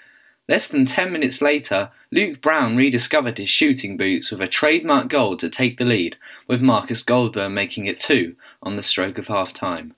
Less 0.48 0.68
than 0.68 0.86
10 0.86 1.12
minutes 1.12 1.42
later, 1.42 1.90
Luke 2.10 2.40
Brown 2.40 2.76
rediscovered 2.76 3.38
his 3.38 3.48
shooting 3.48 3.96
boots 3.96 4.30
with 4.30 4.40
a 4.40 4.48
trademark 4.48 5.08
goal 5.08 5.36
to 5.38 5.48
take 5.50 5.78
the 5.78 5.84
lead, 5.84 6.16
with 6.46 6.62
Marcus 6.62 7.02
Goldburn 7.02 7.52
making 7.52 7.86
it 7.86 7.98
2 7.98 8.34
on 8.62 8.76
the 8.76 8.82
stroke 8.82 9.18
of 9.18 9.26
half 9.26 9.52
time. 9.52 9.94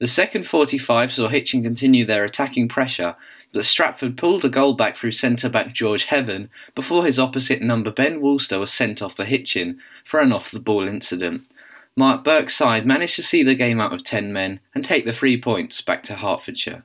The 0.00 0.06
second 0.06 0.46
45 0.46 1.12
saw 1.12 1.28
Hitchin 1.28 1.62
continue 1.62 2.06
their 2.06 2.24
attacking 2.24 2.68
pressure, 2.68 3.16
but 3.52 3.66
Stratford 3.66 4.16
pulled 4.16 4.46
a 4.46 4.48
goal 4.48 4.72
back 4.72 4.96
through 4.96 5.12
centre 5.12 5.50
back 5.50 5.74
George 5.74 6.06
Heaven 6.06 6.48
before 6.74 7.04
his 7.04 7.18
opposite 7.18 7.60
number 7.60 7.90
Ben 7.90 8.22
Woolster 8.22 8.58
was 8.58 8.72
sent 8.72 9.02
off 9.02 9.14
for 9.14 9.26
Hitchin 9.26 9.78
for 10.06 10.20
an 10.20 10.32
off 10.32 10.50
the 10.50 10.58
ball 10.58 10.88
incident. 10.88 11.46
Mark 11.96 12.24
Burke's 12.24 12.56
side 12.56 12.86
managed 12.86 13.16
to 13.16 13.22
see 13.22 13.42
the 13.42 13.54
game 13.54 13.78
out 13.78 13.92
of 13.92 14.02
10 14.02 14.32
men 14.32 14.60
and 14.74 14.82
take 14.82 15.04
the 15.04 15.12
three 15.12 15.38
points 15.38 15.82
back 15.82 16.02
to 16.04 16.14
Hertfordshire. 16.14 16.84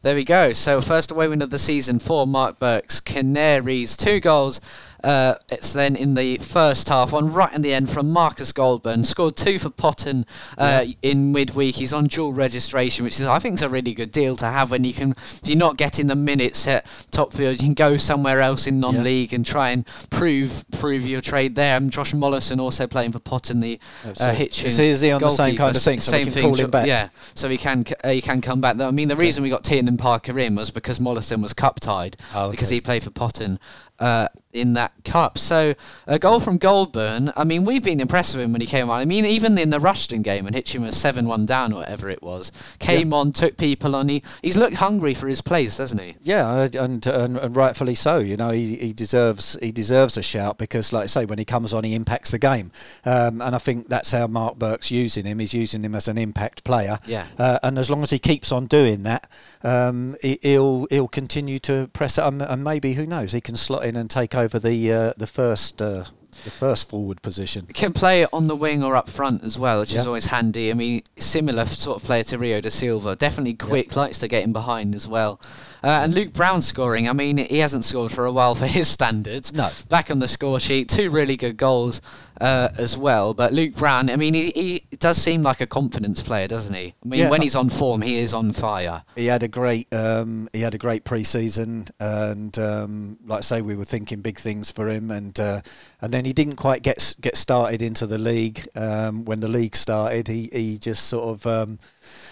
There 0.00 0.14
we 0.14 0.24
go. 0.24 0.54
So 0.54 0.80
first 0.80 1.10
away 1.10 1.28
win 1.28 1.42
of 1.42 1.50
the 1.50 1.58
season 1.58 1.98
for 1.98 2.26
Mark 2.26 2.58
Burke's 2.58 3.00
Canaries. 3.00 3.98
Two 3.98 4.18
goals. 4.20 4.60
Uh, 5.04 5.34
it's 5.50 5.72
then 5.72 5.94
in 5.96 6.14
the 6.14 6.38
first 6.38 6.88
half, 6.88 7.12
one 7.12 7.32
right 7.32 7.52
in 7.54 7.62
the 7.62 7.72
end 7.72 7.88
from 7.88 8.10
Marcus 8.10 8.52
Goldburn. 8.52 9.04
Scored 9.04 9.36
two 9.36 9.58
for 9.58 9.70
Potton 9.70 10.26
uh, 10.58 10.86
in 11.02 11.32
midweek. 11.32 11.76
He's 11.76 11.92
on 11.92 12.04
dual 12.04 12.32
registration, 12.32 13.04
which 13.04 13.20
is 13.20 13.26
I 13.26 13.38
think 13.38 13.54
is 13.54 13.62
a 13.62 13.68
really 13.68 13.94
good 13.94 14.10
deal 14.10 14.36
to 14.36 14.46
have 14.46 14.70
when 14.70 14.84
you 14.84 14.92
can 14.92 15.12
if 15.12 15.40
you're 15.44 15.56
not 15.56 15.76
getting 15.76 16.08
the 16.08 16.16
minutes 16.16 16.66
at 16.66 16.84
top 17.10 17.32
field. 17.32 17.60
You 17.60 17.68
can 17.68 17.74
go 17.74 17.96
somewhere 17.96 18.40
else 18.40 18.66
in 18.66 18.80
non-league 18.80 19.32
and 19.32 19.46
try 19.46 19.70
and 19.70 19.86
prove 20.10 20.64
prove 20.72 21.06
your 21.06 21.20
trade 21.20 21.54
there. 21.54 21.76
And 21.76 21.90
Josh 21.92 22.12
Mollison 22.14 22.58
also 22.58 22.86
playing 22.86 23.12
for 23.12 23.20
Potton, 23.20 23.60
the 23.60 23.78
uh, 24.04 24.14
so 24.14 24.32
Hitchin. 24.32 24.70
he- 24.70 24.88
is 24.88 25.00
he 25.00 25.10
on 25.12 25.20
the 25.20 25.28
same 25.28 25.56
kind 25.56 25.76
of 25.76 25.82
thing, 25.82 26.00
so 26.00 26.12
we 26.12 26.18
Same 26.18 26.24
can 26.26 26.32
thing. 26.34 26.42
call 26.44 26.54
him 26.56 26.70
back? 26.70 26.86
Yeah, 26.86 27.08
so 27.34 27.48
he 27.48 27.56
can 27.56 27.84
uh, 28.02 28.08
he 28.10 28.20
can 28.20 28.40
come 28.40 28.60
back. 28.60 28.80
I 28.80 28.90
mean, 28.90 29.08
the 29.08 29.16
reason 29.16 29.42
we 29.42 29.50
got 29.50 29.62
Tiernan 29.64 29.96
Parker 29.96 30.38
in 30.38 30.54
was 30.56 30.70
because 30.70 30.98
Mollison 30.98 31.40
was 31.40 31.54
cup 31.54 31.78
tied 31.80 32.16
Oh, 32.34 32.50
because 32.50 32.68
he 32.70 32.80
played 32.80 33.04
for 33.04 33.10
Potton 33.10 33.58
uh, 34.00 34.28
in 34.52 34.72
that 34.74 34.92
cup. 35.04 35.38
So 35.38 35.74
a 36.06 36.18
goal 36.18 36.40
from 36.40 36.58
Goldburn. 36.58 37.32
I 37.36 37.44
mean, 37.44 37.64
we've 37.64 37.82
been 37.82 38.00
impressed 38.00 38.34
with 38.34 38.44
him 38.44 38.52
when 38.52 38.60
he 38.60 38.66
came 38.66 38.90
on. 38.90 39.00
I 39.00 39.04
mean, 39.04 39.24
even 39.24 39.58
in 39.58 39.70
the 39.70 39.78
Rushall 39.78 40.22
game 40.22 40.44
when 40.44 40.54
Hitchin 40.54 40.82
was 40.82 40.96
seven 40.96 41.26
one 41.26 41.46
down 41.46 41.72
or 41.72 41.80
whatever 41.80 42.08
it 42.08 42.22
was, 42.22 42.50
came 42.78 43.12
on, 43.12 43.32
took 43.32 43.56
people 43.56 43.94
on. 43.94 44.08
He 44.08 44.22
he's 44.42 44.56
looked 44.56 44.76
hungry 44.76 45.14
for 45.14 45.28
his 45.28 45.40
place, 45.40 45.76
doesn't 45.76 46.00
he? 46.00 46.16
Yeah, 46.22 46.68
and, 46.74 47.06
and 47.06 47.36
and 47.36 47.56
rightfully 47.56 47.94
so. 47.94 48.18
You 48.18 48.36
know, 48.36 48.50
he, 48.50 48.76
he 48.76 48.92
deserves 48.92 49.58
he 49.60 49.72
deserves 49.72 50.16
a 50.16 50.22
shout 50.22 50.58
because, 50.58 50.92
like 50.92 51.04
I 51.04 51.06
say, 51.06 51.24
when 51.24 51.38
he 51.38 51.44
comes 51.44 51.72
on, 51.72 51.84
he 51.84 51.94
impacts 51.94 52.30
the 52.30 52.38
game, 52.38 52.72
um, 53.04 53.40
and 53.42 53.54
I 53.54 53.58
think 53.58 53.88
that's 53.88 54.12
how 54.12 54.26
Mark 54.26 54.58
Burke's 54.58 54.90
using 54.90 55.26
him. 55.26 55.38
He's 55.38 55.54
using 55.54 55.82
him 55.82 55.94
as 55.94 56.08
an 56.08 56.18
impact 56.18 56.64
player. 56.64 56.98
Yeah. 57.06 57.26
Uh, 57.38 57.58
and 57.62 57.78
as 57.78 57.90
long 57.90 58.02
as 58.02 58.10
he 58.10 58.18
keeps 58.18 58.50
on 58.50 58.66
doing 58.66 59.02
that, 59.02 59.30
um, 59.62 60.16
he, 60.22 60.38
he'll 60.42 60.86
he'll 60.90 61.08
continue 61.08 61.58
to 61.60 61.88
press 61.88 62.18
it, 62.18 62.24
and, 62.24 62.40
and 62.42 62.64
maybe 62.64 62.94
who 62.94 63.06
knows, 63.06 63.32
he 63.32 63.40
can 63.40 63.56
slot 63.56 63.84
in 63.88 63.96
and 63.96 64.08
take 64.10 64.34
over 64.34 64.58
the 64.58 64.92
uh, 64.92 65.12
the 65.16 65.26
first 65.26 65.82
uh, 65.82 66.04
the 66.44 66.50
first 66.50 66.88
forward 66.88 67.20
position. 67.22 67.66
Can 67.66 67.92
play 67.92 68.26
on 68.32 68.46
the 68.46 68.56
wing 68.56 68.82
or 68.82 68.94
up 68.94 69.08
front 69.08 69.42
as 69.42 69.58
well, 69.58 69.80
which 69.80 69.94
is 69.94 70.06
always 70.06 70.26
handy. 70.26 70.70
I 70.70 70.74
mean, 70.74 71.02
similar 71.16 71.66
sort 71.66 72.00
of 72.00 72.04
player 72.04 72.22
to 72.24 72.38
Rio 72.38 72.60
de 72.60 72.70
Silva. 72.70 73.16
Definitely 73.16 73.54
quick, 73.54 73.96
likes 73.96 74.18
to 74.18 74.28
get 74.28 74.44
in 74.44 74.52
behind 74.52 74.94
as 74.94 75.08
well. 75.08 75.40
Uh, 75.82 76.00
and 76.02 76.14
Luke 76.14 76.32
Brown 76.32 76.62
scoring. 76.62 77.08
I 77.08 77.12
mean, 77.12 77.38
he 77.38 77.58
hasn't 77.58 77.84
scored 77.84 78.12
for 78.12 78.24
a 78.26 78.32
while 78.32 78.54
for 78.54 78.66
his 78.66 78.88
standards. 78.88 79.52
No. 79.52 79.68
Back 79.88 80.10
on 80.10 80.18
the 80.18 80.28
score 80.28 80.58
sheet, 80.60 80.88
two 80.88 81.10
really 81.10 81.36
good 81.36 81.56
goals 81.56 82.00
uh, 82.40 82.68
as 82.76 82.96
well. 82.96 83.34
But 83.34 83.52
Luke 83.52 83.74
Brown, 83.74 84.10
I 84.10 84.16
mean, 84.16 84.34
he, 84.34 84.50
he 84.50 84.84
does 84.98 85.18
seem 85.18 85.42
like 85.42 85.60
a 85.60 85.66
confidence 85.66 86.22
player, 86.22 86.48
doesn't 86.48 86.74
he? 86.74 86.94
I 87.04 87.08
mean, 87.08 87.20
Yeah. 87.20 87.30
when 87.30 87.42
he's 87.42 87.54
on 87.56 87.68
form, 87.68 88.02
he 88.02 88.18
is 88.18 88.34
on 88.34 88.52
fire. 88.52 89.02
He 89.16 89.26
had 89.26 89.42
a 89.42 89.48
great 89.48 89.92
um, 89.94 90.48
he 90.52 90.60
had 90.60 90.74
a 90.74 90.78
great 90.78 91.04
pre-season, 91.04 91.86
and 92.00 92.56
um, 92.58 93.18
like 93.24 93.38
I 93.38 93.42
say, 93.42 93.62
we 93.62 93.76
were 93.76 93.84
thinking 93.84 94.20
big 94.20 94.38
things 94.38 94.70
for 94.70 94.88
him, 94.88 95.10
and 95.10 95.38
uh, 95.38 95.60
and 96.00 96.12
then 96.12 96.24
he 96.24 96.32
didn't 96.32 96.56
quite 96.56 96.82
get 96.82 97.14
get 97.20 97.36
started 97.36 97.82
into 97.82 98.06
the 98.06 98.18
league. 98.18 98.66
Um, 98.76 99.24
when 99.24 99.40
the 99.40 99.48
league 99.48 99.76
started, 99.76 100.28
he 100.28 100.48
he 100.52 100.78
just 100.78 101.06
sort 101.06 101.46
of. 101.46 101.46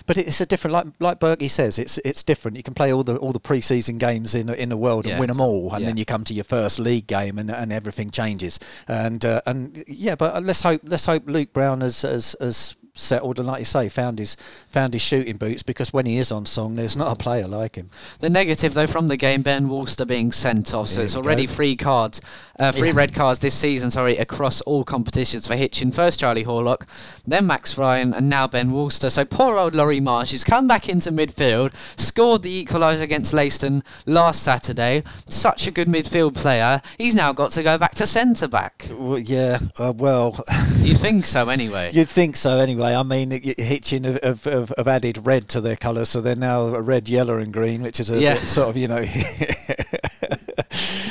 But 0.07 0.19
it's 0.19 0.41
a 0.41 0.47
different, 0.47 0.73
like 0.75 0.87
like 1.01 1.21
Berkey 1.21 1.49
says, 1.49 1.79
it's 1.79 1.99
it's 1.99 2.23
different. 2.23 2.57
You 2.57 2.63
can 2.63 2.75
play 2.75 2.93
all 2.93 3.03
the 3.05 3.17
all 3.17 3.33
the 3.33 3.41
pre-season 3.41 3.99
games 3.99 4.35
in 4.35 4.49
in 4.51 4.69
the 4.69 4.77
world 4.77 5.07
Yeah. 5.07 5.13
and 5.13 5.21
win 5.21 5.29
them 5.29 5.41
all, 5.41 5.73
and 5.73 5.83
Yeah. 5.83 5.89
then 5.89 5.97
you 5.97 6.05
come 6.05 6.25
to 6.25 6.35
your 6.35 6.45
first 6.45 6.79
league 6.79 7.07
game 7.07 7.39
and, 7.39 7.51
and 7.51 7.73
everything 7.73 8.11
changes. 8.11 8.59
And 8.89 9.25
uh, 9.25 9.41
and 9.47 9.85
yeah, 9.89 10.15
but 10.17 10.43
let's 10.43 10.61
hope 10.63 10.83
let's 10.85 11.07
hope 11.07 11.23
Luke 11.27 11.53
Brown 11.53 11.81
has 11.81 12.03
has, 12.03 12.37
has 12.41 12.77
settled 12.97 13.39
and, 13.39 13.47
like 13.47 13.61
you 13.61 13.65
say, 13.65 13.89
found 13.89 14.19
his 14.19 14.37
found 14.69 14.93
his 14.95 15.03
shooting 15.03 15.37
boots 15.37 15.63
because 15.63 15.93
when 15.93 16.07
he 16.07 16.17
is 16.19 16.33
on 16.33 16.47
song, 16.47 16.75
there's 16.75 16.97
not 16.97 17.13
a 17.13 17.17
player 17.17 17.47
like 17.47 17.77
him. 17.77 17.91
The 18.21 18.29
negative, 18.31 18.75
though, 18.75 18.87
from 18.87 19.07
the 19.09 19.17
game, 19.17 19.43
Ben 19.43 19.69
Walster 19.69 20.07
being 20.07 20.33
sent 20.33 20.75
off, 20.75 20.89
so 20.89 20.97
There 20.97 21.05
it's 21.05 21.17
already 21.17 21.47
go. 21.47 21.53
three 21.53 21.77
cards, 21.77 22.21
uh, 22.59 22.73
three 22.73 22.89
Yeah. 22.89 22.95
red 22.97 23.15
cards 23.15 23.41
this 23.41 23.55
season, 23.55 23.91
sorry, 23.91 24.17
across 24.17 24.61
all 24.63 24.85
competitions 24.85 25.47
for 25.47 25.55
Hitchin. 25.57 25.91
First 25.93 26.21
Charlie 26.21 26.45
Horlock, 26.45 26.83
then 27.27 27.47
Max 27.47 27.79
Ryan, 27.79 28.13
and 28.15 28.29
now 28.29 28.47
Ben 28.47 28.71
Walster. 28.71 29.11
So 29.11 29.25
poor 29.25 29.57
old 29.59 29.75
Laurie 29.75 30.01
Marsh 30.01 30.33
has 30.33 30.45
come 30.45 30.67
back 30.67 30.89
into 30.89 31.11
midfield, 31.13 31.75
scored 32.01 32.43
the 32.43 32.65
equaliser 32.65 33.03
against 33.03 33.33
Leiston 33.35 33.83
last 34.07 34.43
Saturday. 34.43 35.03
Such 35.29 35.67
a 35.67 35.71
good 35.71 35.89
midfield 35.89 36.35
player. 36.35 36.81
He's 36.99 37.15
now 37.15 37.33
got 37.33 37.51
to 37.53 37.63
go 37.63 37.79
back 37.79 37.95
to 37.97 38.07
centre 38.07 38.49
back. 38.49 38.87
Well, 38.91 39.19
yeah, 39.19 39.59
uh, 39.79 39.93
well, 39.97 40.43
You 40.81 40.95
think 40.95 41.27
so, 41.27 41.49
anyway? 41.49 41.91
you'd 41.93 42.09
think 42.09 42.37
so 42.37 42.59
anyway. 42.59 42.86
I 42.95 43.03
mean, 43.03 43.31
Hitchin 43.31 44.05
have, 44.05 44.45
have, 44.45 44.73
have, 44.77 44.89
added 44.89 45.27
red 45.27 45.49
to 45.51 45.61
their 45.61 45.77
colours, 45.77 46.09
so 46.11 46.21
they're 46.21 46.37
now 46.37 46.69
red, 46.77 47.09
yellow, 47.09 47.39
and 47.39 47.53
green, 47.53 47.83
which 47.83 48.01
is 48.01 48.11
a 48.11 48.21
Yeah. 48.21 48.35
sort 48.37 48.69
of, 48.69 48.77
you 48.77 48.89
know, 48.89 49.03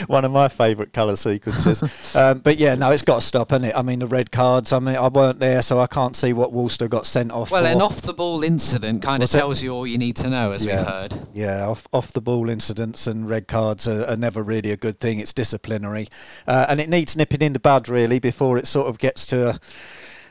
one 0.08 0.26
of 0.26 0.32
my 0.32 0.48
favourite 0.48 0.94
colour 0.94 1.16
sequences. 1.16 2.16
um, 2.16 2.40
but 2.40 2.58
yeah, 2.58 2.76
no, 2.76 2.92
it's 2.92 3.02
got 3.02 3.16
to 3.16 3.22
stop, 3.26 3.52
is 3.54 3.64
it? 3.64 3.76
I 3.76 3.82
mean, 3.82 4.00
the 4.00 4.08
red 4.08 4.32
cards. 4.32 4.72
I 4.72 4.80
mean, 4.80 4.96
I 4.96 5.08
weren't 5.08 5.40
there, 5.40 5.62
so 5.62 5.80
I 5.80 5.88
can't 5.88 6.16
see 6.16 6.34
what 6.34 6.52
Worcester 6.54 6.88
got 6.88 7.06
sent 7.06 7.32
off 7.32 7.52
Well, 7.52 7.64
for. 7.64 7.68
an 7.70 7.82
off 7.82 8.02
the 8.02 8.14
ball 8.14 8.44
incident 8.44 9.02
kind 9.02 9.22
of 9.22 9.26
What's 9.28 9.36
it? 9.36 9.40
tells 9.40 9.64
you 9.64 9.74
all 9.74 9.88
you 9.88 9.98
need 9.98 10.16
to 10.18 10.30
know, 10.30 10.52
as 10.52 10.66
Yeah. 10.66 10.78
we've 10.78 10.88
heard. 10.88 11.16
Yeah, 11.34 11.68
off 11.68 11.88
off 11.92 12.14
the 12.14 12.22
ball 12.22 12.50
incidents 12.50 13.08
and 13.08 13.30
red 13.30 13.48
cards 13.48 13.88
are, 13.88 14.06
are 14.06 14.18
never 14.18 14.44
really 14.44 14.72
a 14.72 14.78
good 14.78 15.00
thing. 15.00 15.20
It's 15.20 15.34
disciplinary, 15.34 16.08
uh, 16.48 16.66
and 16.70 16.80
it 16.80 16.90
needs 16.90 17.18
nipping 17.18 17.42
in 17.42 17.54
the 17.54 17.60
bud 17.60 17.90
really 17.90 18.20
before 18.20 18.58
it 18.58 18.68
sort 18.68 18.88
of 18.88 19.00
gets 19.00 19.26
to. 19.28 19.50
A, 19.50 19.60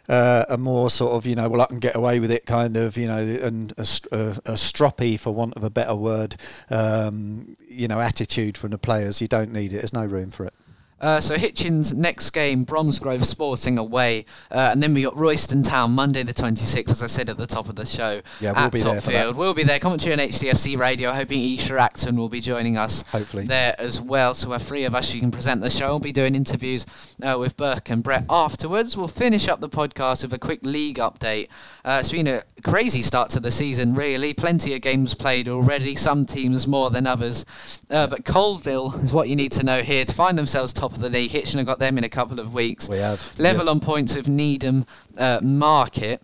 uh, 0.09 0.45
a 0.49 0.59
more 0.59 0.90
sort 0.90 1.12
of 1.12 1.27
you 1.27 1.35
know 1.35 1.49
well 1.49 1.61
I 1.61 1.67
can 1.67 1.79
get 1.79 1.97
away 1.97 2.21
with 2.21 2.31
it 2.31 2.47
kind 2.47 2.77
of 2.77 2.97
you 2.97 3.07
know 3.07 3.19
and 3.19 3.73
a, 3.73 3.87
a, 4.12 4.29
a 4.47 4.57
stroppy 4.57 5.19
for 5.19 5.35
want 5.35 5.55
of 5.55 5.64
a 5.64 5.71
better 5.71 5.95
word 5.95 6.37
um, 6.71 7.57
you 7.69 7.88
know 7.88 8.01
attitude 8.01 8.57
from 8.57 8.71
the 8.71 8.79
players. 8.79 9.21
You 9.21 9.29
don't 9.29 9.53
need 9.53 9.73
it. 9.73 9.77
There's 9.77 9.93
no 9.93 10.05
room 10.05 10.31
for 10.31 10.47
it 10.47 10.55
Uh, 11.00 11.20
so 11.20 11.37
Hitchin's 11.37 11.92
next 11.94 12.30
game, 12.30 12.64
Bromsgrove 12.64 13.24
Sporting 13.24 13.78
away, 13.78 14.24
uh, 14.50 14.70
and 14.72 14.83
then 14.83 14.94
we 14.94 15.02
got 15.02 15.16
Royston 15.16 15.62
Town 15.62 15.92
Monday 15.92 16.22
the 16.22 16.33
26th, 16.35 16.90
as 16.90 17.02
I 17.02 17.07
said 17.07 17.28
at 17.28 17.37
the 17.37 17.46
top 17.46 17.68
of 17.68 17.76
the 17.76 17.85
show. 17.85 18.20
Yeah, 18.40 18.52
we'll 18.52 18.59
at 18.59 18.72
be 18.72 18.80
there. 18.80 19.00
Topfield. 19.00 19.37
We'll 19.37 19.54
be 19.54 19.64
there. 19.64 19.78
Commentary 19.78 20.12
on 20.12 20.18
HTFC 20.18 20.78
Radio. 20.78 21.11
Hoping 21.12 21.42
Isha 21.54 21.78
Acton 21.78 22.16
will 22.16 22.28
be 22.28 22.40
joining 22.40 22.76
us 22.76 23.02
Hopefully. 23.09 23.46
there 23.46 23.74
as 23.78 24.00
well. 24.00 24.35
So 24.35 24.50
we're 24.50 24.59
three 24.59 24.85
of 24.85 24.94
us. 24.94 25.12
You 25.14 25.20
can 25.20 25.30
present 25.30 25.61
the 25.61 25.70
show. 25.70 25.88
We'll 25.88 25.98
be 26.00 26.12
doing 26.12 26.35
interviews 26.35 26.87
uh, 27.22 27.37
with 27.38 27.57
Burke 27.57 27.90
and 27.90 28.02
Brett 28.02 28.24
afterwards. 28.30 28.96
We'll 28.96 29.09
finish 29.09 29.48
up 29.48 29.61
the 29.61 29.68
podcast 29.68 30.22
with 30.22 30.33
a 30.33 30.38
quick 30.38 30.61
league 30.62 30.96
update. 30.98 31.48
Uh, 31.85 31.98
it's 32.00 32.12
been 32.12 32.26
a 32.26 32.42
crazy 32.62 33.02
start 33.02 33.30
to 33.30 33.40
the 33.40 33.50
season, 33.50 33.94
really. 33.94 34.33
Plenty 34.33 34.74
of 34.74 34.80
games 34.80 35.14
played 35.14 35.48
already. 35.48 35.94
Some 35.96 36.24
teams 36.24 36.66
more 36.66 36.90
than 36.90 37.07
others. 37.07 37.44
Uh, 37.90 38.07
but 38.07 38.24
Coalville 38.24 39.02
is 39.02 39.12
what 39.12 39.28
you 39.28 39.37
need 39.37 39.52
to 39.52 39.64
know 39.64 39.83
here 39.83 40.04
to 40.04 40.14
find 40.14 40.38
themselves 40.38 40.72
top 40.72 40.84
of 40.92 41.01
the 41.01 41.09
league. 41.09 41.31
Hitchin 41.31 41.59
have 41.59 41.66
got 41.66 41.79
them 41.79 41.99
in 41.99 42.05
a 42.05 42.09
couple 42.09 42.38
of 42.40 42.53
weeks. 42.53 42.88
we 42.88 42.99
have 42.99 43.33
Level 43.38 43.68
on 43.68 43.81
points 43.81 44.14
with 44.14 44.29
Needham 44.29 44.87
uh, 45.18 45.40
Market. 45.42 46.20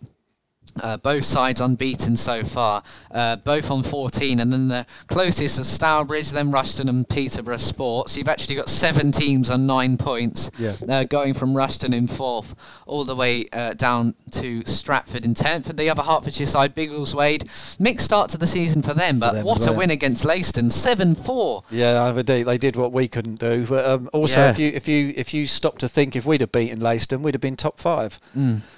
Uh, 0.80 0.96
both 0.96 1.24
sides 1.24 1.60
unbeaten 1.60 2.16
so 2.16 2.44
far, 2.44 2.82
uh, 3.10 3.36
both 3.36 3.70
on 3.70 3.82
14, 3.82 4.38
and 4.40 4.52
then 4.52 4.68
the 4.68 4.86
closest 5.08 5.58
is 5.58 5.66
Stourbridge, 5.68 6.30
then 6.30 6.52
Rushall 6.52 6.88
and 6.88 7.08
Peterborough 7.08 7.56
Sports. 7.56 8.16
You've 8.16 8.28
actually 8.28 8.54
got 8.54 8.68
seven 8.68 9.10
teams 9.10 9.50
on 9.50 9.66
nine 9.66 9.96
points, 9.96 10.50
Yeah. 10.58 10.72
uh, 10.88 11.04
going 11.04 11.34
from 11.34 11.54
Rushall 11.54 11.92
in 11.92 12.06
fourth 12.06 12.54
all 12.86 13.04
the 13.04 13.16
way 13.16 13.46
uh, 13.52 13.74
down 13.74 14.14
to 14.32 14.62
Stratford 14.64 15.24
in 15.24 15.34
tenth. 15.34 15.68
And 15.68 15.78
the 15.78 15.90
other 15.90 16.02
Hertfordshire 16.02 16.46
side, 16.46 16.74
Biggleswade, 16.74 17.78
mixed 17.80 18.06
start 18.06 18.30
to 18.30 18.38
the 18.38 18.46
season 18.46 18.80
for 18.82 18.94
them, 18.94 19.18
but 19.18 19.32
them 19.32 19.44
what 19.44 19.66
a 19.66 19.72
win 19.72 19.90
against 19.90 20.24
Leiston, 20.24 20.70
7-4. 20.70 21.64
Yeah, 21.70 22.08
indeed, 22.10 22.44
they 22.44 22.58
did 22.58 22.76
what 22.76 22.92
we 22.92 23.08
couldn't 23.08 23.40
do. 23.40 23.66
But 23.66 23.84
um, 23.86 24.08
also, 24.12 24.40
Yeah. 24.40 24.50
if 24.50 24.58
you 24.58 24.68
if 24.74 24.88
you 24.88 25.12
if 25.16 25.34
you 25.34 25.46
stop 25.46 25.78
to 25.78 25.88
think, 25.88 26.14
if 26.16 26.24
we'd 26.24 26.40
have 26.40 26.52
beaten 26.52 26.80
Leiston, 26.80 27.20
we'd 27.20 27.34
have 27.34 27.40
been 27.40 27.56
top 27.56 27.78
five. 27.80 28.18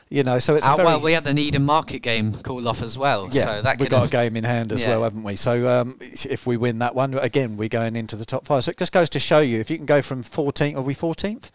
You 0.08 0.22
know, 0.22 0.38
so 0.38 0.56
it's 0.56 0.66
well, 0.66 1.00
we 1.00 1.12
had 1.12 1.24
the 1.24 1.32
Needham 1.32 1.64
Market 1.82 2.02
game 2.02 2.32
call 2.32 2.68
off 2.68 2.80
as 2.80 2.96
well, 2.96 3.28
yeah. 3.32 3.44
so 3.44 3.62
that 3.62 3.80
we've 3.80 3.90
got 3.90 4.02
have 4.02 4.08
a 4.08 4.12
game 4.12 4.36
in 4.36 4.44
hand 4.44 4.70
as 4.70 4.82
yeah. 4.82 4.90
well, 4.90 5.02
haven't 5.02 5.24
we? 5.24 5.34
So 5.34 5.66
um, 5.66 5.98
if 6.00 6.46
we 6.46 6.56
win 6.56 6.78
that 6.78 6.94
one, 6.94 7.14
again, 7.14 7.56
we're 7.56 7.68
going 7.68 7.96
into 7.96 8.14
the 8.14 8.24
top 8.24 8.46
five. 8.46 8.62
So 8.62 8.70
it 8.70 8.78
just 8.78 8.92
goes 8.92 9.10
to 9.10 9.18
show 9.18 9.40
you 9.40 9.58
if 9.58 9.68
you 9.68 9.78
can 9.78 9.86
go 9.86 10.00
from 10.00 10.22
14th, 10.22 10.76
are 10.76 10.82
we 10.82 10.94
14th? 10.94 11.50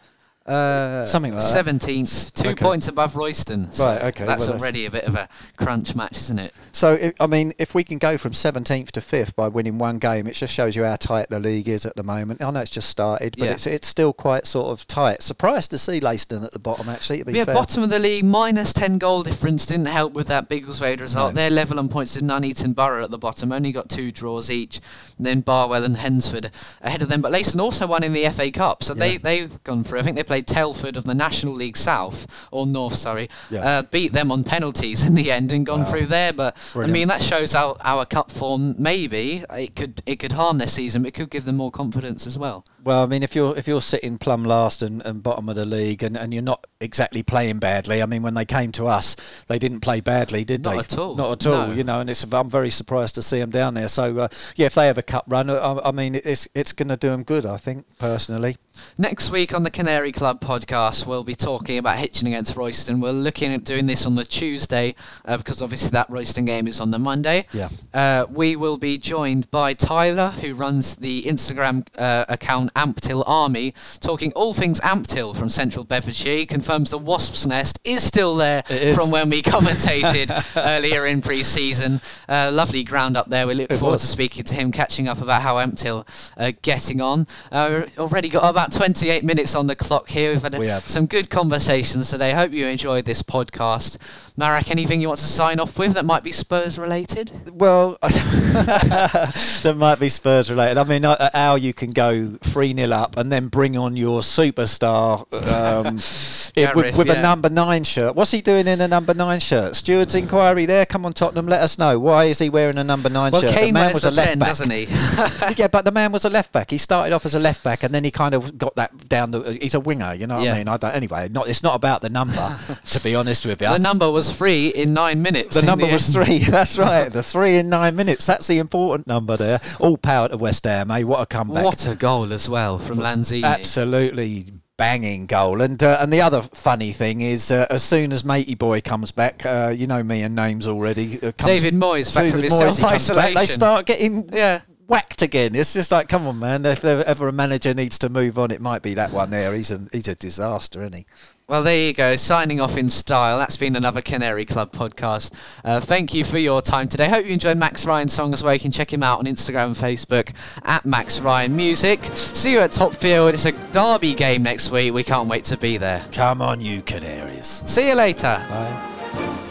Uh, 0.48 1.04
Something 1.04 1.32
like 1.34 1.42
that. 1.42 1.48
Seventeenth, 1.48 2.32
two 2.34 2.48
Okay. 2.50 2.64
points 2.64 2.88
above 2.88 3.16
Royston. 3.16 3.70
So 3.72 3.84
Right, 3.84 4.02
okay, 4.04 4.24
That's 4.24 4.40
well, 4.40 4.46
that's- 4.46 4.62
already 4.62 4.86
a 4.86 4.90
bit 4.90 5.04
of 5.04 5.14
a 5.14 5.28
crunch 5.56 5.94
match, 5.94 6.16
isn't 6.18 6.38
it? 6.38 6.54
So 6.72 6.94
if, 6.94 7.14
I 7.20 7.26
mean, 7.26 7.52
if 7.58 7.74
we 7.74 7.84
can 7.84 7.98
go 7.98 8.16
from 8.18 8.32
17th 8.32 8.90
to 8.92 9.00
5th 9.00 9.36
by 9.36 9.48
winning 9.48 9.78
one 9.78 9.98
game, 9.98 10.26
it 10.26 10.32
just 10.34 10.52
shows 10.54 10.74
you 10.74 10.84
how 10.84 10.96
tight 10.96 11.28
the 11.30 11.38
league 11.38 11.68
is 11.68 11.84
at 11.84 11.96
the 11.96 12.02
moment. 12.02 12.42
I 12.42 12.50
know 12.50 12.60
it's 12.60 12.70
just 12.70 12.88
started, 12.88 13.36
but 13.38 13.44
Yeah. 13.46 13.52
it's 13.52 13.66
it's 13.66 13.86
still 13.88 14.12
quite 14.12 14.46
sort 14.46 14.68
of 14.68 14.86
tight. 14.86 15.22
Surprised 15.22 15.70
to 15.72 15.78
see 15.78 16.00
Leiston 16.00 16.44
at 16.44 16.52
the 16.52 16.58
bottom, 16.58 16.88
actually. 16.88 17.22
Yeah, 17.26 17.44
fair. 17.44 17.54
bottom 17.54 17.82
of 17.82 17.90
the 17.90 17.98
league, 17.98 18.24
minus 18.24 18.72
10 18.72 18.98
goal 18.98 19.22
difference 19.22 19.66
didn't 19.66 19.86
help 19.86 20.14
with 20.14 20.28
that 20.28 20.48
Biggleswade 20.48 21.00
result. 21.00 21.34
No. 21.34 21.40
They're 21.42 21.50
level 21.50 21.78
on 21.78 21.88
points 21.88 22.14
to 22.14 22.20
Nuneaton 22.24 22.72
Borough 22.74 23.04
at 23.04 23.10
the 23.10 23.18
bottom, 23.18 23.52
only 23.52 23.72
got 23.72 23.88
two 23.88 24.10
draws 24.10 24.50
each. 24.50 24.80
And 25.18 25.26
then 25.26 25.40
Barwell 25.40 25.84
and 25.84 25.96
Hednesford 25.96 26.50
ahead 26.80 27.02
of 27.02 27.08
them. 27.08 27.20
But 27.20 27.32
Leiston 27.32 27.60
also 27.60 27.86
won 27.86 28.02
in 28.04 28.12
the 28.12 28.24
FA 28.30 28.50
Cup, 28.50 28.82
so 28.84 28.94
they, 28.94 29.18
they've 29.18 29.62
gone 29.64 29.84
through. 29.84 29.98
I 29.98 30.02
think 30.02 30.16
they 30.16 30.22
played 30.22 30.37
Telford 30.42 30.96
of 30.96 31.04
the 31.04 31.14
National 31.14 31.54
League 31.54 31.76
South, 31.76 32.48
or 32.50 32.66
North, 32.66 32.94
sorry. 32.94 33.28
Yeah. 33.50 33.60
Uh, 33.64 33.82
beat 33.82 34.12
them 34.12 34.30
on 34.32 34.44
penalties 34.44 35.06
in 35.06 35.14
the 35.14 35.30
end 35.32 35.52
and 35.52 35.64
gone 35.66 35.80
Wow. 35.80 35.86
through 35.90 36.06
there. 36.06 36.32
But 36.32 36.56
Brilliant. 36.72 36.90
I 36.90 36.92
mean, 36.92 37.08
that 37.08 37.22
shows 37.22 37.54
our, 37.54 37.76
our 37.80 38.04
cup 38.06 38.30
form. 38.30 38.74
Maybe 38.78 39.44
it 39.50 39.74
could 39.76 40.00
it 40.06 40.16
could 40.16 40.32
harm 40.32 40.58
their 40.58 40.68
season, 40.68 41.02
but 41.02 41.08
it 41.08 41.14
could 41.14 41.30
give 41.30 41.44
them 41.44 41.56
more 41.56 41.70
confidence 41.70 42.26
as 42.26 42.38
well. 42.38 42.64
Well, 42.84 43.02
I 43.02 43.06
mean, 43.06 43.22
if 43.22 43.34
you're 43.34 43.56
if 43.56 43.66
you're 43.68 43.82
sitting 43.82 44.18
plumb 44.18 44.44
last 44.44 44.82
and, 44.82 45.02
and 45.04 45.22
bottom 45.22 45.48
of 45.48 45.56
the 45.56 45.66
league, 45.66 46.02
and, 46.02 46.16
and 46.16 46.32
you're 46.32 46.42
not 46.42 46.66
exactly 46.80 47.22
playing 47.22 47.58
badly. 47.58 48.02
I 48.02 48.06
mean, 48.06 48.22
when 48.22 48.34
they 48.34 48.44
came 48.44 48.72
to 48.72 48.86
us, 48.86 49.16
they 49.48 49.58
didn't 49.58 49.80
play 49.80 50.00
badly, 50.00 50.44
did 50.44 50.64
Not 50.64 50.72
they? 50.74 50.78
at 50.80 50.98
all, 50.98 51.16
Not 51.16 51.32
at 51.32 51.46
all. 51.52 51.66
no. 51.68 51.72
You 51.74 51.84
know, 51.84 52.00
and 52.00 52.08
it's 52.08 52.24
I'm 52.32 52.48
very 52.48 52.70
surprised 52.70 53.14
to 53.16 53.22
see 53.22 53.38
them 53.40 53.50
down 53.50 53.74
there. 53.74 53.88
So 53.88 54.18
uh, 54.18 54.28
yeah, 54.56 54.66
if 54.66 54.74
they 54.74 54.86
have 54.86 54.96
a 54.98 55.02
cup 55.02 55.24
run, 55.28 55.50
I, 55.50 55.80
I 55.84 55.90
mean, 55.90 56.14
it's 56.14 56.48
it's 56.54 56.72
going 56.72 56.88
to 56.88 56.96
do 56.96 57.10
them 57.10 57.22
good. 57.24 57.44
I 57.46 57.56
think 57.56 57.84
personally. 57.98 58.56
Next 58.96 59.30
week 59.30 59.54
on 59.54 59.62
the 59.62 59.70
Canary 59.70 60.12
Club 60.12 60.40
podcast, 60.40 61.06
we'll 61.06 61.24
be 61.24 61.34
talking 61.34 61.78
about 61.78 61.98
Hitchin 61.98 62.26
against 62.26 62.56
Royston. 62.56 63.00
We're 63.00 63.12
looking 63.12 63.52
at 63.52 63.64
doing 63.64 63.86
this 63.86 64.04
on 64.06 64.14
the 64.14 64.24
Tuesday 64.24 64.94
uh, 65.24 65.36
because 65.36 65.62
obviously 65.62 65.90
that 65.90 66.08
Royston 66.10 66.44
game 66.44 66.66
is 66.66 66.80
on 66.80 66.90
the 66.90 66.98
Monday. 66.98 67.46
Yeah. 67.52 67.68
Uh, 67.94 68.26
we 68.30 68.56
will 68.56 68.78
be 68.78 68.98
joined 68.98 69.50
by 69.50 69.74
Tyler, 69.74 70.30
who 70.30 70.54
runs 70.54 70.96
the 70.96 71.22
Instagram 71.24 71.86
uh, 71.98 72.24
account 72.28 72.72
Ampthill 72.74 73.22
Army, 73.26 73.74
talking 74.00 74.32
all 74.32 74.52
things 74.54 74.80
Ampthill 74.80 75.36
from 75.36 75.48
Central 75.48 75.84
Bedfordshire. 75.84 76.36
He 76.38 76.46
confirms 76.46 76.90
the 76.90 76.98
Wasp's 76.98 77.46
Nest 77.46 77.78
is 77.84 78.02
still 78.02 78.36
there 78.36 78.62
from 78.94 79.10
when 79.10 79.30
we 79.30 79.42
commentated 79.82 80.30
earlier 80.56 81.06
in 81.06 81.22
pre-season. 81.22 82.00
Uh, 82.28 82.50
lovely 82.52 82.82
ground 82.84 83.16
up 83.16 83.28
there. 83.30 83.46
We 83.46 83.54
look 83.54 83.70
It 83.70 83.76
forward 83.76 83.94
was. 83.94 84.02
to 84.02 84.08
speaking 84.08 84.44
to 84.44 84.54
him, 84.54 84.72
catching 84.72 85.08
up 85.08 85.20
about 85.20 85.42
how 85.42 85.56
Ampthill 85.56 86.06
are 86.36 86.52
getting 86.52 87.00
on. 87.00 87.26
Uh, 87.52 87.82
already 87.98 88.28
got 88.28 88.48
about 88.48 88.67
28 88.72 89.24
minutes 89.24 89.54
on 89.54 89.66
the 89.66 89.76
clock 89.76 90.08
here. 90.08 90.32
We've 90.32 90.42
had 90.42 90.54
a- 90.54 90.58
We 90.58 90.68
some 90.68 91.06
good 91.06 91.30
conversations 91.30 92.10
today. 92.10 92.32
Hope 92.32 92.52
you 92.52 92.66
enjoyed 92.66 93.04
this 93.04 93.22
podcast. 93.22 93.96
Marac, 94.36 94.70
anything 94.70 95.00
you 95.00 95.08
want 95.08 95.18
to 95.20 95.26
sign 95.26 95.58
off 95.58 95.78
with 95.78 95.94
that 95.94 96.04
might 96.04 96.22
be 96.22 96.30
Spurs 96.32 96.78
related? 96.78 97.30
Well, 97.52 97.98
that 98.02 99.74
might 99.76 99.98
be 99.98 100.08
Spurs 100.08 100.50
related. 100.50 100.78
I 100.78 100.84
mean, 100.84 101.04
uh, 101.04 101.30
how 101.34 101.56
you 101.56 101.72
can 101.72 101.90
go 101.92 102.26
3 102.26 102.74
0 102.74 102.90
up 102.92 103.16
and 103.16 103.32
then 103.32 103.48
bring 103.48 103.76
on 103.76 103.96
your 103.96 104.20
superstar 104.20 105.20
um, 105.52 105.96
it- 106.56 106.74
with, 106.74 106.96
with 106.96 107.06
yeah. 107.08 107.14
a 107.14 107.22
number 107.22 107.48
nine 107.48 107.84
shirt. 107.84 108.14
What's 108.14 108.30
he 108.30 108.40
doing 108.40 108.66
in 108.66 108.80
a 108.80 108.88
number 108.88 109.14
nine 109.14 109.40
shirt? 109.40 109.76
Steward's 109.76 110.14
inquiry 110.14 110.66
there. 110.66 110.86
Come 110.86 111.04
on, 111.06 111.12
Tottenham, 111.12 111.46
let 111.46 111.60
us 111.62 111.78
know. 111.78 111.98
Why 111.98 112.24
is 112.24 112.38
he 112.38 112.48
wearing 112.50 112.78
a 112.78 112.84
number 112.84 113.08
nine 113.08 113.32
Well, 113.32 113.40
shirt? 113.42 113.50
Kane 113.52 113.68
the 113.68 113.80
man 113.80 113.92
was 113.94 114.04
a 114.04 114.10
left 114.10 114.28
10, 114.28 114.38
back. 114.38 114.48
doesn't 114.48 114.70
he? 114.70 114.84
yeah, 115.56 115.68
but 115.68 115.84
the 115.84 115.90
man 115.92 116.12
was 116.12 116.24
a 116.24 116.30
left 116.30 116.52
back. 116.52 116.70
He 116.70 116.78
started 116.78 117.12
off 117.14 117.26
as 117.26 117.34
a 117.34 117.38
left 117.40 117.62
back, 117.64 117.82
and 117.82 117.94
then 117.94 118.04
he 118.04 118.10
kind 118.10 118.34
of 118.34 118.57
got 118.58 118.76
that 118.76 119.08
down. 119.08 119.30
The, 119.30 119.58
he's 119.60 119.74
a 119.74 119.80
winger, 119.80 120.12
you 120.14 120.26
know 120.26 120.36
what 120.36 120.44
Yeah. 120.44 120.54
I 120.54 120.58
mean? 120.58 120.68
I 120.68 120.76
don't, 120.76 120.94
anyway, 120.94 121.28
not, 121.30 121.48
it's 121.48 121.62
not 121.62 121.74
about 121.74 122.02
the 122.02 122.10
number, 122.10 122.56
to 122.86 123.00
be 123.02 123.14
honest 123.14 123.46
with 123.46 123.62
you. 123.62 123.68
the 123.68 123.78
number 123.78 124.10
was 124.10 124.32
three 124.36 124.68
in 124.68 124.92
nine 124.92 125.22
minutes. 125.22 125.54
The 125.58 125.64
number 125.66 125.86
was 125.86 126.14
end. 126.14 126.26
three. 126.26 126.38
That's 126.50 126.76
right. 126.78 127.10
The 127.10 127.22
three 127.22 127.56
in 127.56 127.68
nine 127.68 127.96
minutes. 127.96 128.26
That's 128.26 128.46
the 128.46 128.58
important 128.58 129.06
number 129.06 129.36
there. 129.36 129.60
All 129.80 129.96
power 129.96 130.28
to 130.28 130.36
West 130.36 130.64
Ham, 130.64 130.90
eh? 130.90 131.02
What 131.02 131.20
a 131.22 131.26
comeback! 131.26 131.64
What 131.64 131.86
a 131.86 131.94
goal 131.94 132.32
as 132.32 132.48
well 132.48 132.78
from 132.78 132.98
Lanzini. 132.98 133.44
Absolutely 133.44 134.46
banging 134.76 135.26
goal. 135.26 135.60
And 135.60 135.82
uh, 135.82 135.98
and 136.00 136.12
the 136.12 136.20
other 136.20 136.40
funny 136.42 136.92
thing 136.92 137.20
is, 137.20 137.50
uh, 137.50 137.66
as 137.68 137.82
soon 137.82 138.12
as 138.12 138.24
Matey 138.24 138.54
Boy 138.54 138.80
comes 138.80 139.10
back, 139.10 139.44
uh, 139.44 139.74
you 139.76 139.86
know 139.86 140.02
me 140.02 140.22
and 140.22 140.34
names 140.34 140.66
already. 140.66 141.16
Uh, 141.16 141.32
comes, 141.32 141.44
David 141.44 141.74
Moyes 141.74 142.14
back 142.14 142.30
from 142.30 142.42
his 142.42 142.76
he 142.76 143.14
back. 143.14 143.34
They 143.34 143.46
start 143.46 143.86
getting 143.86 144.28
Yeah. 144.32 144.60
Whacked 144.88 145.22
again. 145.22 145.54
It's 145.54 145.74
just 145.74 145.92
like, 145.92 146.08
come 146.08 146.26
on, 146.26 146.38
man. 146.38 146.66
If 146.66 146.84
ever 146.84 147.28
a 147.28 147.32
manager 147.32 147.72
needs 147.74 147.98
to 148.00 148.08
move 148.08 148.38
on, 148.38 148.50
it 148.50 148.60
might 148.60 148.82
be 148.82 148.94
that 148.94 149.12
one 149.12 149.30
there. 149.30 149.54
He's 149.54 149.70
a 149.70 149.86
he's 149.92 150.08
a 150.08 150.16
disaster, 150.16 150.80
isn't 150.80 150.94
he? 150.94 151.06
Well, 151.48 151.62
there 151.62 151.86
you 151.86 151.94
go. 151.94 152.16
Signing 152.16 152.60
off 152.60 152.76
in 152.76 152.90
style. 152.90 153.38
That's 153.38 153.56
been 153.56 153.74
another 153.74 154.02
Canary 154.02 154.44
Club 154.44 154.70
podcast. 154.70 155.32
Uh, 155.64 155.80
thank 155.80 156.12
you 156.12 156.22
for 156.22 156.36
your 156.36 156.60
time 156.60 156.88
today. 156.88 157.08
Hope 157.08 157.24
you 157.24 157.32
enjoyed 157.32 157.56
Max 157.56 157.86
Ryan's 157.86 158.12
song 158.12 158.34
as 158.34 158.42
well. 158.42 158.52
You 158.52 158.60
can 158.60 158.70
check 158.70 158.92
him 158.92 159.02
out 159.02 159.18
on 159.20 159.24
Instagram 159.24 159.66
and 159.68 159.74
Facebook 159.74 160.34
at 160.66 160.84
Max 160.84 161.20
Ryan 161.20 161.56
Music. 161.56 162.04
See 162.04 162.52
you 162.52 162.60
at 162.60 162.72
Topfield. 162.72 163.32
It's 163.32 163.46
a 163.46 163.52
derby 163.72 164.14
game 164.14 164.42
next 164.42 164.70
week. 164.70 164.92
We 164.92 165.04
can't 165.04 165.26
wait 165.28 165.44
to 165.44 165.56
be 165.56 165.78
there. 165.78 166.04
Come 166.12 166.42
on, 166.42 166.60
you 166.60 166.82
Canaries. 166.82 167.62
See 167.64 167.88
you 167.88 167.94
later. 167.94 168.44
Bye. 168.50 169.44